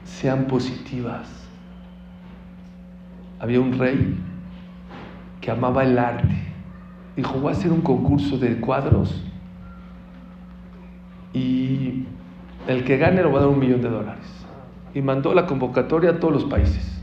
Sean 0.05 0.45
positivas. 0.45 1.29
Había 3.39 3.59
un 3.59 3.77
rey 3.77 4.17
que 5.41 5.51
amaba 5.51 5.83
el 5.83 5.97
arte. 5.97 6.35
Dijo, 7.15 7.39
voy 7.39 7.53
a 7.53 7.55
hacer 7.55 7.71
un 7.71 7.81
concurso 7.81 8.37
de 8.37 8.57
cuadros 8.59 9.26
y 11.37 12.05
el 12.67 12.83
que 12.83 12.97
gane 12.97 13.21
le 13.21 13.29
va 13.29 13.37
a 13.37 13.41
dar 13.41 13.49
un 13.49 13.59
millón 13.59 13.81
de 13.81 13.89
dólares. 13.89 14.25
Y 14.93 15.01
mandó 15.01 15.33
la 15.33 15.45
convocatoria 15.45 16.11
a 16.11 16.19
todos 16.19 16.33
los 16.33 16.45
países. 16.45 16.93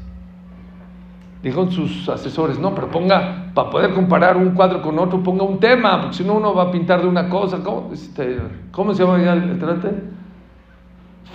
Dijeron 1.42 1.70
sus 1.70 2.08
asesores, 2.08 2.58
no, 2.58 2.74
pero 2.74 2.90
ponga, 2.90 3.52
para 3.54 3.70
poder 3.70 3.92
comparar 3.92 4.36
un 4.36 4.50
cuadro 4.50 4.80
con 4.80 4.98
otro, 4.98 5.22
ponga 5.22 5.44
un 5.44 5.60
tema, 5.60 6.00
porque 6.00 6.16
si 6.16 6.24
no 6.24 6.34
uno 6.34 6.54
va 6.54 6.64
a 6.64 6.70
pintar 6.70 7.02
de 7.02 7.08
una 7.08 7.28
cosa. 7.28 7.62
¿Cómo, 7.62 7.92
este, 7.92 8.38
¿cómo 8.70 8.94
se 8.94 9.04
llama 9.04 9.22
ya 9.22 9.34
el, 9.34 9.58
trate? 9.58 9.90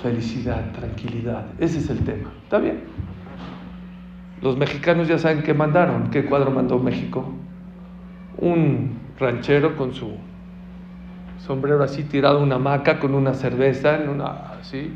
Felicidad, 0.01 0.71
tranquilidad. 0.71 1.45
Ese 1.59 1.77
es 1.77 1.89
el 1.89 1.99
tema. 1.99 2.31
¿Está 2.43 2.57
bien? 2.57 2.81
Los 4.41 4.57
mexicanos 4.57 5.07
ya 5.07 5.19
saben 5.19 5.43
qué 5.43 5.53
mandaron. 5.53 6.09
¿Qué 6.09 6.25
cuadro 6.25 6.49
mandó 6.49 6.79
México? 6.79 7.25
Un 8.37 8.97
ranchero 9.19 9.75
con 9.75 9.93
su 9.93 10.11
sombrero 11.39 11.83
así 11.83 12.03
tirado 12.03 12.41
una 12.41 12.55
hamaca 12.55 12.99
con 12.99 13.15
una 13.15 13.33
cerveza 13.33 14.01
en 14.01 14.09
una 14.09 14.53
así. 14.59 14.93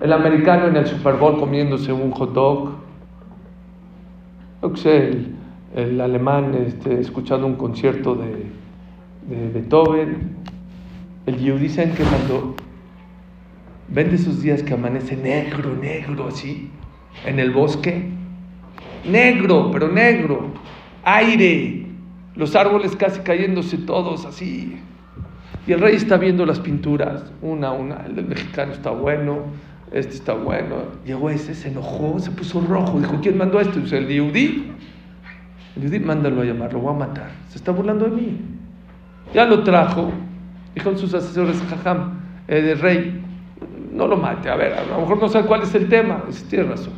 El 0.00 0.12
americano 0.12 0.68
en 0.68 0.76
el 0.76 0.86
Super 0.86 1.14
Bowl 1.14 1.38
comiéndose 1.38 1.92
un 1.92 2.10
hot 2.12 2.32
dog. 2.32 2.70
Yo 4.62 4.76
sé, 4.76 5.26
el, 5.74 6.00
alemán 6.00 6.54
este, 6.66 7.00
escuchando 7.00 7.46
un 7.46 7.56
concierto 7.56 8.14
de, 8.14 8.46
de 9.28 9.48
Beethoven. 9.52 10.36
El 11.26 11.34
judío 11.36 11.58
dicen 11.58 11.92
que 11.92 12.04
mandó. 12.04 12.54
Ven 13.88 14.10
de 14.10 14.16
esos 14.16 14.42
días 14.42 14.62
que 14.62 14.74
amanece 14.74 15.16
negro, 15.16 15.74
negro 15.74 16.28
así, 16.28 16.70
en 17.26 17.38
el 17.38 17.50
bosque. 17.50 18.10
Negro, 19.08 19.70
pero 19.72 19.88
negro. 19.88 20.52
Aire, 21.04 21.77
los 22.38 22.54
árboles 22.54 22.94
casi 22.96 23.20
cayéndose 23.20 23.76
todos 23.78 24.24
así. 24.24 24.80
Y 25.66 25.72
el 25.72 25.80
rey 25.80 25.96
está 25.96 26.16
viendo 26.16 26.46
las 26.46 26.60
pinturas, 26.60 27.24
una 27.42 27.68
a 27.68 27.72
una, 27.72 28.06
el 28.06 28.24
mexicano 28.24 28.72
está 28.72 28.90
bueno, 28.90 29.40
este 29.92 30.14
está 30.14 30.32
bueno. 30.32 30.76
Llegó 31.04 31.28
ese, 31.28 31.54
se 31.54 31.68
enojó, 31.68 32.18
se 32.20 32.30
puso 32.30 32.60
rojo, 32.60 33.00
dijo, 33.00 33.18
¿quién 33.20 33.36
mandó 33.36 33.60
esto? 33.60 33.80
Dice, 33.80 33.98
el 33.98 34.08
Yudí. 34.08 34.72
El 35.76 35.82
Yudí, 35.82 35.98
mándalo 35.98 36.40
a 36.40 36.44
llamar, 36.44 36.72
lo 36.72 36.78
voy 36.78 36.94
a 36.94 36.98
matar. 36.98 37.30
Se 37.48 37.58
está 37.58 37.72
burlando 37.72 38.04
de 38.04 38.12
mí. 38.12 38.40
Ya 39.34 39.44
lo 39.44 39.64
trajo, 39.64 40.12
dijo 40.74 40.96
sus 40.96 41.12
asesores, 41.12 41.62
jajam, 41.68 42.20
eh, 42.46 42.74
rey, 42.80 43.20
no 43.92 44.06
lo 44.06 44.16
mate, 44.16 44.48
a 44.48 44.54
ver, 44.54 44.72
a 44.74 44.84
lo 44.84 45.00
mejor 45.00 45.20
no 45.20 45.28
sabe 45.28 45.46
cuál 45.46 45.62
es 45.62 45.74
el 45.74 45.88
tema. 45.88 46.22
Dice, 46.26 46.46
tiene 46.48 46.66
razón. 46.66 46.94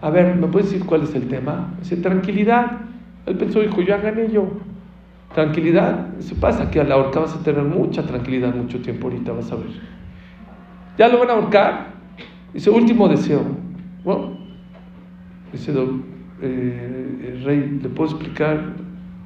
A 0.00 0.08
ver, 0.08 0.34
¿me 0.34 0.46
puedes 0.46 0.70
decir 0.70 0.86
cuál 0.86 1.02
es 1.02 1.14
el 1.14 1.28
tema? 1.28 1.74
Dice, 1.78 1.98
tranquilidad. 1.98 2.93
Él 3.26 3.36
pensó, 3.36 3.60
dijo, 3.60 3.80
ya 3.80 3.98
gané 3.98 4.30
yo. 4.30 4.46
Tranquilidad. 5.34 6.18
Se 6.18 6.34
pasa 6.34 6.70
que 6.70 6.80
a 6.80 6.84
la 6.84 6.96
horca 6.96 7.20
vas 7.20 7.34
a 7.34 7.42
tener 7.42 7.62
mucha 7.62 8.04
tranquilidad 8.04 8.54
mucho 8.54 8.80
tiempo 8.80 9.08
ahorita, 9.08 9.32
vas 9.32 9.50
a 9.50 9.56
ver. 9.56 9.66
Ya 10.98 11.08
lo 11.08 11.18
van 11.18 11.30
a 11.30 11.32
ahorcar. 11.32 11.86
Dice, 12.52 12.70
último 12.70 13.08
deseo. 13.08 13.42
Bueno, 14.04 14.36
dice, 15.52 15.72
eh, 16.42 17.40
rey, 17.44 17.80
¿le 17.82 17.88
puedo 17.88 18.10
explicar 18.10 18.74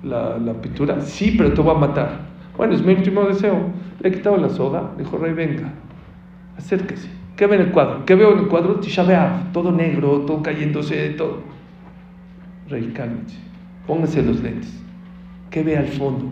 la, 0.03 0.39
la, 0.39 0.55
pintura? 0.55 1.01
Sí, 1.01 1.35
pero 1.37 1.53
te 1.53 1.61
voy 1.61 1.75
a 1.75 1.79
matar. 1.79 2.21
Bueno, 2.57 2.75
es 2.75 2.83
mi 2.83 2.95
último 2.95 3.25
deseo. 3.25 3.71
Le 4.01 4.09
he 4.09 4.13
quitado 4.13 4.37
la 4.37 4.49
soga. 4.49 4.93
Dijo, 4.97 5.19
rey, 5.19 5.35
venga, 5.35 5.73
acérquese. 6.57 7.11
¿Qué 7.37 7.47
ve 7.47 7.57
en 7.57 7.63
el 7.63 7.71
cuadro? 7.71 8.05
¿Qué 8.05 8.15
veo 8.15 8.33
en 8.33 8.39
el 8.39 8.49
cuadro? 8.49 8.77
Tisha 8.77 9.51
todo 9.53 9.73
negro, 9.73 10.21
todo 10.21 10.43
cayéndose, 10.43 11.11
todo. 11.11 11.43
Rey, 12.69 12.93
cálmese 12.95 13.48
póngase 13.89 14.23
los 14.23 14.41
lentes. 14.41 14.71
¿Qué 15.51 15.65
ve 15.65 15.77
al 15.77 15.89
fondo? 15.89 16.27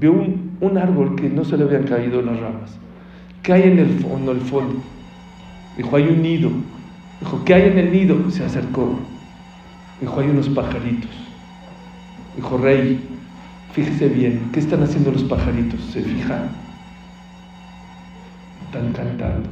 Vio 0.00 0.12
un, 0.12 0.56
un, 0.60 0.78
árbol 0.78 1.14
que 1.14 1.28
no 1.28 1.44
se 1.44 1.56
le 1.56 1.64
habían 1.64 1.84
caído 1.84 2.22
las 2.22 2.40
ramas. 2.40 2.76
¿Qué 3.42 3.52
hay 3.52 3.62
en 3.64 3.78
el 3.78 3.90
fondo? 4.00 4.32
El 4.32 4.40
fondo. 4.40 4.76
Dijo, 5.76 5.94
hay 5.94 6.04
un 6.04 6.22
nido. 6.22 6.50
Dijo, 7.20 7.44
¿qué 7.44 7.54
hay 7.54 7.68
en 7.68 7.78
el 7.78 7.92
nido? 7.92 8.30
Se 8.30 8.44
acercó. 8.44 8.98
Dijo, 10.00 10.18
hay 10.18 10.28
unos 10.28 10.48
pajaritos. 10.48 11.10
Dijo, 12.34 12.56
rey, 12.56 13.00
fíjese 13.72 14.08
bien, 14.08 14.48
¿qué 14.52 14.60
están 14.60 14.82
haciendo 14.82 15.10
los 15.12 15.24
pajaritos? 15.24 15.80
¿Se 15.92 16.00
fijan? 16.02 16.48
Están 18.66 18.92
cantando. 18.92 19.48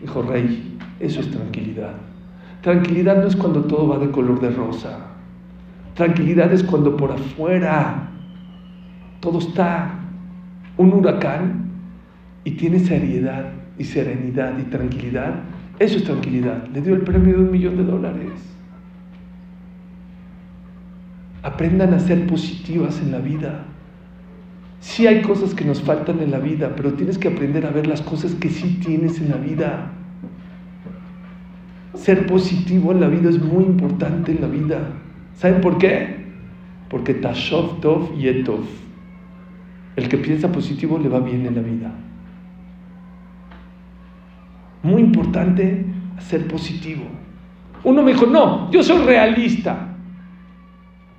Dijo, 0.00 0.22
rey, 0.22 0.76
eso 1.00 1.20
es 1.20 1.30
tranquilidad. 1.30 1.94
Tranquilidad 2.62 3.22
no 3.22 3.28
es 3.28 3.36
cuando 3.36 3.64
todo 3.64 3.88
va 3.88 3.98
de 3.98 4.10
color 4.10 4.40
de 4.40 4.50
rosa. 4.50 5.07
Tranquilidad 5.98 6.52
es 6.52 6.62
cuando 6.62 6.96
por 6.96 7.10
afuera 7.10 8.08
todo 9.18 9.40
está 9.40 9.98
un 10.76 10.92
huracán 10.92 11.72
y 12.44 12.52
tiene 12.52 12.78
seriedad 12.78 13.50
y 13.76 13.82
serenidad 13.82 14.56
y 14.60 14.62
tranquilidad. 14.70 15.40
Eso 15.80 15.96
es 15.96 16.04
tranquilidad. 16.04 16.68
Le 16.68 16.82
dio 16.82 16.94
el 16.94 17.00
premio 17.00 17.38
de 17.38 17.42
un 17.42 17.50
millón 17.50 17.78
de 17.78 17.82
dólares. 17.82 18.30
Aprendan 21.42 21.92
a 21.92 21.98
ser 21.98 22.28
positivas 22.28 23.00
en 23.02 23.10
la 23.10 23.18
vida. 23.18 23.64
Sí 24.78 25.08
hay 25.08 25.20
cosas 25.22 25.52
que 25.52 25.64
nos 25.64 25.82
faltan 25.82 26.20
en 26.20 26.30
la 26.30 26.38
vida, 26.38 26.74
pero 26.76 26.92
tienes 26.92 27.18
que 27.18 27.26
aprender 27.26 27.66
a 27.66 27.70
ver 27.70 27.88
las 27.88 28.02
cosas 28.02 28.36
que 28.36 28.50
sí 28.50 28.78
tienes 28.84 29.20
en 29.20 29.30
la 29.30 29.36
vida. 29.36 29.90
Ser 31.94 32.28
positivo 32.28 32.92
en 32.92 33.00
la 33.00 33.08
vida 33.08 33.30
es 33.30 33.42
muy 33.42 33.64
importante 33.64 34.30
en 34.30 34.40
la 34.42 34.46
vida. 34.46 34.78
¿Saben 35.38 35.60
por 35.60 35.78
qué? 35.78 36.16
Porque 36.90 37.14
Tashov 37.14 37.80
Tov 37.80 38.12
Yetov. 38.16 38.64
El 39.94 40.08
que 40.08 40.18
piensa 40.18 40.50
positivo 40.50 40.98
le 40.98 41.08
va 41.08 41.20
bien 41.20 41.46
en 41.46 41.54
la 41.54 41.62
vida. 41.62 41.92
Muy 44.82 45.00
importante 45.00 45.86
ser 46.18 46.48
positivo. 46.48 47.04
Uno 47.84 48.02
me 48.02 48.12
dijo, 48.12 48.26
no, 48.26 48.68
yo 48.72 48.82
soy 48.82 49.04
realista. 49.04 49.94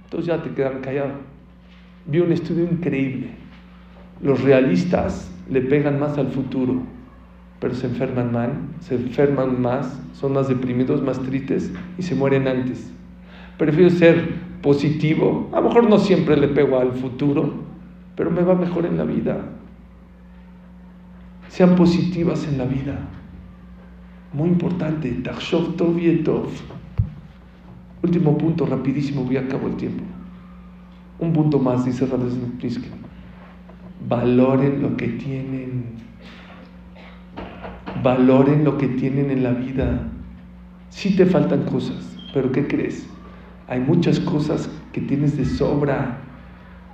Entonces 0.04 0.28
ya 0.28 0.44
te 0.44 0.50
quedan 0.50 0.82
callado. 0.82 1.12
Vi 2.06 2.20
un 2.20 2.34
estudio 2.34 2.66
increíble. 2.66 3.30
Los 4.22 4.44
realistas 4.44 5.32
le 5.50 5.62
pegan 5.62 5.98
más 5.98 6.18
al 6.18 6.28
futuro, 6.32 6.82
pero 7.62 7.74
se 7.74 7.88
enferman 7.88 8.34
más, 8.34 8.50
se 8.82 8.96
enferman 8.96 9.62
más, 9.62 10.02
son 10.12 10.34
más 10.34 10.50
deprimidos, 10.50 11.02
más 11.02 11.20
tristes 11.22 11.72
y 11.98 12.02
se 12.02 12.16
mueren 12.16 12.50
antes. 12.50 12.92
Prefiero 13.60 13.89
ser 13.89 14.36
positivo. 14.62 15.50
A 15.52 15.60
lo 15.60 15.67
mejor 15.67 15.89
no 15.89 16.00
siempre 16.00 16.38
le 16.38 16.48
pego 16.48 16.80
al 16.80 16.93
futuro, 16.93 17.54
pero 18.15 18.32
me 18.32 18.41
va 18.41 18.56
mejor 18.56 18.86
en 18.86 18.98
la 18.98 19.04
vida. 19.04 19.38
Sean 21.50 21.76
positivas 21.76 22.48
en 22.48 22.58
la 22.58 22.63
vida. 22.63 22.98
Muy 24.32 24.48
importante. 24.48 25.22
Último 28.02 28.38
punto, 28.38 28.65
rapidísimo, 28.65 29.26
voy 29.26 29.36
a 29.36 29.48
cabo 29.50 29.67
el 29.67 29.76
tiempo. 29.76 30.06
Un 31.19 31.34
punto 31.34 31.60
más, 31.60 31.84
dice 31.84 32.06
Radez 32.06 32.38
Valoren 34.08 34.81
lo 34.81 34.96
que 34.96 35.10
tienen. 35.10 35.84
Valoren 38.02 38.63
lo 38.63 38.77
que 38.77 38.88
tienen 38.88 39.31
en 39.31 39.44
la 39.44 39.52
vida. 39.52 40.08
Sí 40.88 41.17
te 41.17 41.25
faltan 41.25 41.63
cosas, 41.63 42.17
pero 42.34 42.54
¿qué 42.54 42.65
crees? 42.65 43.06
Hay 43.70 43.80
muchas 43.80 44.20
cosas 44.20 44.67
que 44.94 45.00
tienes 45.00 45.38
de 45.38 45.46
sobra. 45.46 46.17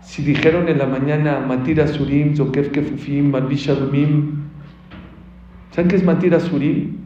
Si 0.02 0.22
dijeron 0.24 0.68
en 0.68 0.78
la 0.78 0.86
mañana 0.86 1.40
Matira 1.40 1.88
Surim, 1.88 2.36
Zokef 2.36 2.70
Kefufim, 2.72 3.32
Malvisha 3.32 3.74
Dumim, 3.74 4.44
¿saben 5.72 5.90
qué 5.90 5.96
es 5.96 6.04
Matira 6.04 6.42
Surim? 6.42 6.98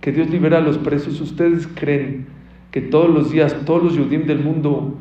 Que 0.00 0.12
Dios 0.12 0.30
libera 0.30 0.58
a 0.58 0.60
los 0.60 0.78
presos. 0.78 1.20
¿Ustedes 1.20 1.66
creen 1.74 2.26
que 2.70 2.82
todos 2.82 3.10
los 3.12 3.32
días, 3.32 3.56
todos 3.66 3.82
los 3.82 3.96
Yudim 3.96 4.26
del 4.26 4.38
mundo, 4.38 4.96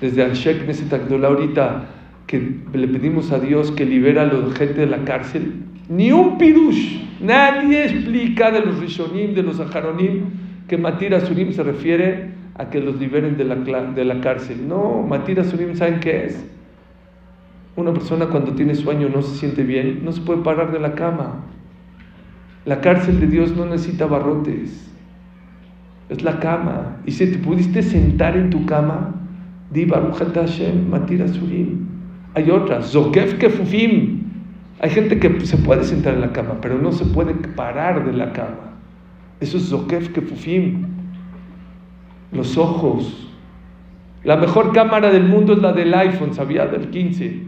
desde 0.00 0.24
Anshek 0.24 0.66
Nesetakdola 0.66 1.28
ahorita, 1.28 1.86
que 2.26 2.56
le 2.72 2.88
pedimos 2.88 3.32
a 3.32 3.38
Dios 3.38 3.70
que 3.70 3.84
libera 3.84 4.22
a 4.22 4.26
la 4.26 4.50
gente 4.54 4.80
de 4.80 4.86
la 4.86 5.04
cárcel? 5.04 5.52
Ni 5.90 6.10
un 6.10 6.38
pirush, 6.38 7.02
nadie 7.20 7.84
explica 7.84 8.50
de 8.50 8.60
los 8.60 8.78
Rishonim, 8.78 9.34
de 9.34 9.42
los 9.42 9.60
Aharonim, 9.60 10.24
que 10.68 10.78
Matira 10.78 11.20
Surim 11.20 11.52
se 11.52 11.62
refiere 11.62 12.33
a 12.56 12.70
que 12.70 12.80
los 12.80 12.98
liberen 12.98 13.36
de 13.36 13.44
la, 13.44 13.56
de 13.56 14.04
la 14.04 14.20
cárcel. 14.20 14.68
No, 14.68 15.02
Matira 15.02 15.44
Surim, 15.44 15.74
¿saben 15.74 16.00
qué 16.00 16.26
es? 16.26 16.44
Una 17.76 17.92
persona 17.92 18.26
cuando 18.26 18.52
tiene 18.52 18.74
sueño 18.74 19.08
no 19.08 19.22
se 19.22 19.36
siente 19.36 19.64
bien, 19.64 20.04
no 20.04 20.12
se 20.12 20.20
puede 20.20 20.42
parar 20.42 20.70
de 20.72 20.78
la 20.78 20.94
cama. 20.94 21.40
La 22.64 22.80
cárcel 22.80 23.20
de 23.20 23.26
Dios 23.26 23.54
no 23.56 23.66
necesita 23.66 24.06
barrotes, 24.06 24.90
es 26.08 26.22
la 26.22 26.38
cama. 26.38 26.96
Y 27.04 27.10
si 27.10 27.26
te 27.26 27.38
pudiste 27.38 27.82
sentar 27.82 28.36
en 28.36 28.50
tu 28.50 28.64
cama, 28.64 29.14
di 29.70 29.84
Baruch 29.84 30.16
Hashem, 30.34 30.88
Matira 30.88 31.26
Surim. 31.26 31.88
Hay 32.34 32.50
otras, 32.50 32.92
Zokef 32.92 33.38
Kefufim. 33.38 34.22
Hay 34.80 34.90
gente 34.90 35.18
que 35.18 35.40
se 35.40 35.56
puede 35.56 35.84
sentar 35.84 36.14
en 36.14 36.20
la 36.20 36.32
cama, 36.32 36.58
pero 36.60 36.78
no 36.78 36.92
se 36.92 37.04
puede 37.06 37.34
parar 37.34 38.04
de 38.04 38.12
la 38.12 38.32
cama. 38.32 38.78
Eso 39.40 39.56
es 39.56 39.68
Zokef 39.68 40.10
Kefufim. 40.10 40.93
Los 42.34 42.56
ojos. 42.58 43.28
La 44.24 44.36
mejor 44.36 44.72
cámara 44.72 45.10
del 45.10 45.24
mundo 45.24 45.52
es 45.52 45.60
la 45.60 45.72
del 45.72 45.94
iPhone, 45.94 46.34
¿sabía? 46.34 46.66
Del 46.66 46.90
15. 46.90 47.42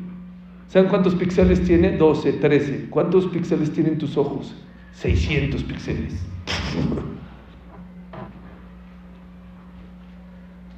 ¿Saben 0.68 0.88
cuántos 0.88 1.14
píxeles 1.14 1.64
tiene? 1.64 1.96
12, 1.96 2.34
13. 2.34 2.86
¿Cuántos 2.90 3.26
píxeles 3.26 3.72
tienen 3.72 3.98
tus 3.98 4.16
ojos? 4.16 4.54
600 4.92 5.62
píxeles. 5.64 6.24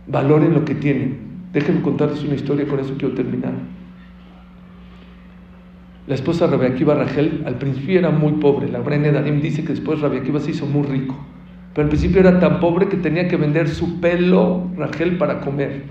Valoren 0.06 0.54
lo 0.54 0.64
que 0.64 0.74
tienen. 0.74 1.28
Déjenme 1.52 1.82
contarles 1.82 2.22
una 2.22 2.34
historia, 2.34 2.66
con 2.66 2.80
eso 2.80 2.94
quiero 2.98 3.14
terminar. 3.14 3.54
La 6.06 6.14
esposa 6.14 6.46
de 6.46 6.56
Rabbi 6.56 6.72
Akiva 6.72 6.94
Rachel 6.94 7.42
al 7.44 7.58
principio 7.58 7.98
era 7.98 8.10
muy 8.10 8.32
pobre. 8.32 8.68
La 8.68 8.80
Brene 8.80 9.12
Darim 9.12 9.42
dice 9.42 9.62
que 9.62 9.74
después 9.74 10.00
Rabbi 10.00 10.18
Akiva 10.18 10.40
se 10.40 10.52
hizo 10.52 10.66
muy 10.66 10.86
rico. 10.86 11.16
Pero 11.78 11.86
al 11.86 11.90
principio 11.90 12.18
era 12.18 12.40
tan 12.40 12.58
pobre 12.58 12.88
que 12.88 12.96
tenía 12.96 13.28
que 13.28 13.36
vender 13.36 13.68
su 13.68 14.00
pelo 14.00 14.68
Rachel 14.76 15.16
para 15.16 15.38
comer. 15.38 15.84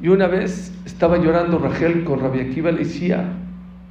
Y 0.00 0.06
una 0.06 0.28
vez 0.28 0.72
estaba 0.84 1.18
llorando 1.18 1.58
Rachel 1.58 2.04
con 2.04 2.20
Rabbi 2.20 2.42
Akiva, 2.42 2.70
le 2.70 2.84
decía 2.84 3.24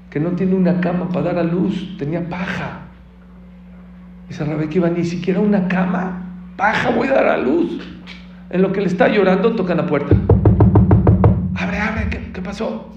que 0.09 0.21
no 0.21 0.29
tiene 0.29 0.55
una 0.55 0.79
cama 0.79 1.09
para 1.09 1.33
dar 1.33 1.39
a 1.39 1.43
luz, 1.43 1.97
tenía 1.97 2.29
paja. 2.29 2.83
Dice 4.29 4.45
Rabbi 4.45 4.63
Akiva, 4.63 4.89
ni 4.89 5.03
siquiera 5.03 5.41
una 5.41 5.67
cama, 5.67 6.23
paja 6.55 6.91
voy 6.91 7.09
a 7.09 7.15
dar 7.15 7.27
a 7.27 7.37
luz. 7.37 7.85
En 8.51 8.61
lo 8.61 8.71
que 8.71 8.79
le 8.79 8.87
está 8.87 9.09
llorando, 9.09 9.57
tocan 9.57 9.75
la 9.75 9.87
puerta. 9.87 10.15
Abre, 11.53 11.79
abre, 11.79 12.07
¿qué, 12.09 12.31
qué 12.31 12.41
pasó? 12.41 12.93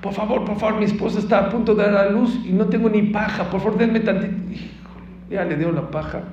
Por 0.00 0.14
favor, 0.14 0.46
por 0.46 0.58
favor, 0.58 0.78
mi 0.78 0.86
esposa 0.86 1.18
está 1.18 1.38
a 1.40 1.50
punto 1.50 1.74
de 1.74 1.84
dar 1.84 1.96
a 1.96 2.08
luz 2.08 2.40
y 2.46 2.52
no 2.52 2.64
tengo 2.64 2.88
ni 2.88 3.02
paja. 3.02 3.50
Por 3.50 3.60
favor, 3.60 3.76
denme 3.76 4.00
tantito. 4.00 4.71
Ya 5.32 5.46
le 5.46 5.56
dio 5.56 5.72
la 5.72 5.90
paja. 5.90 6.24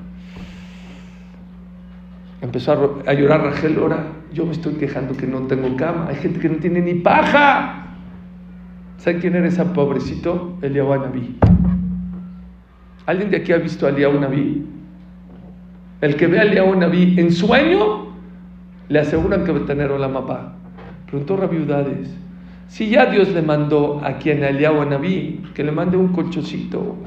Empezó 2.42 3.02
a, 3.08 3.14
llorar 3.14 3.44
Rachel. 3.44 3.78
Ahora 3.80 4.08
yo 4.34 4.46
me 4.46 4.52
estoy 4.52 4.74
quejando 4.74 5.16
que 5.16 5.26
no 5.26 5.44
tengo 5.44 5.74
cama. 5.78 6.08
Hay 6.10 6.16
gente 6.16 6.42
que 6.42 6.50
no 6.50 6.58
tiene 6.58 6.82
ni 6.82 6.96
paja. 6.96 7.86
¿Sabe 8.98 9.20
quién 9.20 9.38
era 9.38 9.48
ese 9.48 9.64
pobrecito? 9.64 10.58
Eliyahu 10.62 11.00
Naví. 11.00 11.38
¿Alguien 13.06 13.32
de 13.32 13.38
aquí 13.38 13.54
ha 13.54 13.58
visto 13.58 13.88
a 13.88 13.90
Eliyahu 13.90 14.20
Naví? 14.20 14.66
El 16.02 16.18
que 16.18 16.28
ve 16.28 16.40
a 16.40 16.44
Eliyahu 16.44 16.76
Naví 16.76 17.18
en 17.18 17.32
sueño, 17.32 18.08
le 18.90 19.00
aseguran 19.00 19.46
que 19.46 19.54
va 19.54 19.60
a 19.60 19.66
tener 19.66 19.92
la 19.92 20.10
mapa. 20.10 20.56
Preguntó 21.06 21.38
Rabiudades. 21.38 22.14
Si 22.68 22.90
ya 22.90 23.06
Dios 23.06 23.30
le 23.30 23.42
mandó 23.42 24.02
a 24.04 24.18
quien 24.18 24.44
Eliyahu 24.44 24.84
Naví 24.84 25.42
que 25.54 25.64
le 25.64 25.72
mande 25.72 25.96
un 25.96 26.10
colchoncito 26.10 26.98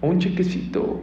o 0.00 0.06
un 0.06 0.18
chequecito. 0.18 1.02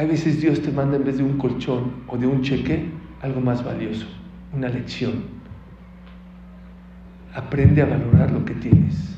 Hay 0.00 0.06
veces 0.06 0.40
Dios 0.40 0.62
te 0.62 0.72
manda 0.72 0.96
en 0.96 1.04
vez 1.04 1.18
de 1.18 1.24
un 1.24 1.36
colchón 1.36 1.92
o 2.06 2.16
de 2.16 2.26
un 2.26 2.40
cheque 2.40 2.86
algo 3.20 3.42
más 3.42 3.62
valioso, 3.62 4.06
una 4.50 4.70
lección. 4.70 5.24
Aprende 7.34 7.82
a 7.82 7.84
valorar 7.84 8.30
lo 8.30 8.42
que 8.46 8.54
tienes. 8.54 9.14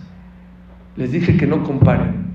Les 0.96 1.12
dije 1.12 1.36
que 1.36 1.46
no 1.46 1.62
comparen. 1.62 2.26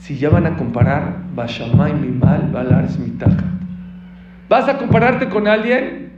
Si 0.00 0.16
ya 0.16 0.30
van 0.30 0.46
a 0.46 0.56
comparar, 0.56 1.16
Bashamay 1.34 1.94
mi 1.94 2.16
mal, 2.16 2.48
Balars 2.52 2.96
mi 2.96 3.12
¿Vas 4.48 4.68
a 4.68 4.78
compararte 4.78 5.28
con 5.28 5.48
alguien? 5.48 6.12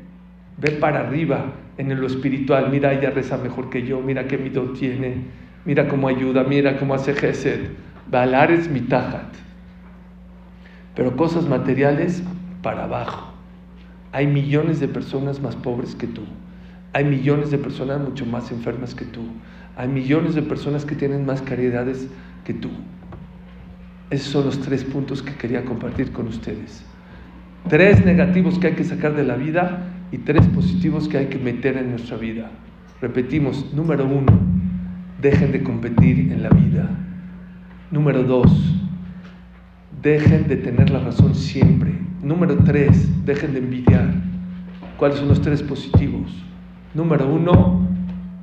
Ve 0.59 0.73
para 0.73 1.01
arriba, 1.01 1.55
en 1.79 1.99
lo 1.99 2.07
espiritual, 2.07 2.69
mira, 2.71 2.93
ella 2.93 3.13
reza 3.13 3.39
mejor 3.39 3.71
que 3.71 3.87
yo, 3.87 4.03
mira 4.03 4.29
qué 4.29 4.37
mido 4.37 4.73
tiene, 4.73 5.25
mira 5.65 5.89
cómo 5.89 6.09
ayuda, 6.09 6.45
mira 6.45 6.77
cómo 6.77 6.93
hace 6.93 7.15
gesed. 7.15 7.71
Balar 8.11 8.51
es 8.51 8.71
mitajat. 8.71 9.48
Pero 10.99 11.17
cosas 11.17 11.49
materiales 11.49 12.25
para 12.61 12.83
abajo. 12.83 13.33
Hay 14.11 14.27
millones 14.27 14.81
de 14.81 14.89
personas 14.89 15.41
más 15.41 15.55
pobres 15.55 15.95
que 15.95 16.09
tú. 16.09 16.23
Hay 16.93 17.05
millones 17.05 17.53
de 17.53 17.59
personas 17.59 18.01
mucho 18.01 18.27
más 18.27 18.51
enfermas 18.51 18.97
que 18.97 19.05
tú. 19.05 19.21
Hay 19.77 19.87
millones 19.87 20.35
de 20.35 20.43
personas 20.43 20.85
que 20.85 20.97
tienen 20.97 21.25
más 21.25 21.41
caridades 21.41 22.09
que 22.45 22.53
tú. 22.53 22.71
Esos 24.11 24.33
son 24.33 24.47
los 24.47 24.61
tres 24.61 24.83
puntos 24.83 25.23
que 25.23 25.37
quería 25.37 25.65
compartir 25.65 26.11
con 26.11 26.27
ustedes. 26.27 26.85
Tres 27.69 28.05
negativos 28.05 28.59
que 28.59 28.67
hay 28.67 28.75
que 28.75 28.83
sacar 28.83 29.15
de 29.15 29.23
la 29.23 29.37
vida 29.37 29.85
y 30.11 30.19
tres 30.19 30.49
positivos 30.49 31.07
que 31.07 31.19
hay 31.19 31.27
que 31.27 31.39
meter 31.39 31.77
en 31.77 31.91
nuestra 31.91 32.17
vida. 32.17 32.51
Repetimos, 33.01 33.73
número 33.73 34.05
uno, 34.05 34.37
dejen 35.23 35.53
de 35.53 35.63
competir 35.63 36.33
en 36.33 36.43
la 36.43 36.49
vida. 36.49 36.91
Número 37.93 38.25
dos, 38.25 38.78
dejen 40.03 40.49
de 40.49 40.57
tener 40.57 40.91
la 40.91 41.01
razón 41.01 41.35
siempre. 41.35 41.93
Número 42.23 42.57
tres, 42.59 43.09
dejen 43.25 43.53
de 43.53 43.59
envidiar. 43.61 44.15
¿Cuáles 44.97 45.19
son 45.19 45.29
los 45.29 45.41
tres 45.41 45.63
positivos? 45.63 46.31
Número 46.95 47.29
uno, 47.29 47.87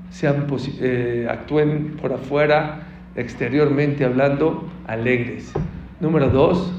sean 0.10 0.48
eh, 0.80 1.28
actúen 1.30 1.98
por 2.02 2.14
afuera, 2.14 2.88
exteriormente 3.16 4.06
hablando, 4.06 4.70
alegres. 4.88 5.52
Número 6.00 6.30
dos, 6.30 6.74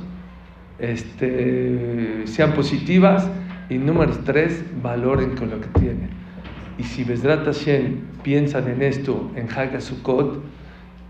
este, 0.78 2.26
sean 2.26 2.52
positivas 2.52 3.28
y 3.68 3.78
número 3.78 4.12
tres, 4.24 4.64
valoren 4.82 5.30
con 5.36 5.50
lo 5.50 5.60
que 5.60 5.68
tienen. 5.78 6.10
Y 6.78 6.84
si 6.84 7.04
Besrat 7.04 7.44
Hashem 7.44 8.00
piensan 8.22 8.68
en 8.68 8.82
esto, 8.82 9.30
en 9.34 9.48
Hagasukot, 9.48 10.42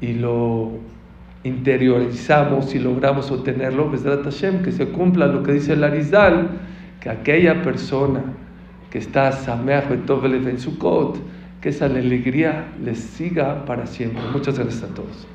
y 0.01 0.13
lo 0.15 0.73
interiorizamos 1.45 2.75
y 2.75 2.79
logramos 2.79 3.31
obtenerlo, 3.31 3.91
Besrat 3.91 4.25
Hashem, 4.25 4.63
que 4.63 4.73
se 4.73 4.89
cumpla 4.89 5.27
lo 5.27 5.43
que 5.43 5.53
dice 5.53 5.75
el 5.75 5.85
Arizal, 5.85 6.49
que 7.01 7.11
aquella 7.11 7.63
persona 7.63 8.23
que 8.91 8.99
está 8.99 9.33
Sameach 9.33 9.89
Betovelev 9.89 10.49
en 10.49 10.59
Sukkot, 10.59 11.19
que 11.61 11.71
esa 11.71 11.87
alegría 11.87 12.69
les 12.83 12.99
siga 12.99 13.65
para 13.65 13.87
siempre. 13.87 14.23
Muchas 14.33 14.59
gracias 14.59 14.85
a 14.85 14.95
todos. 14.95 15.27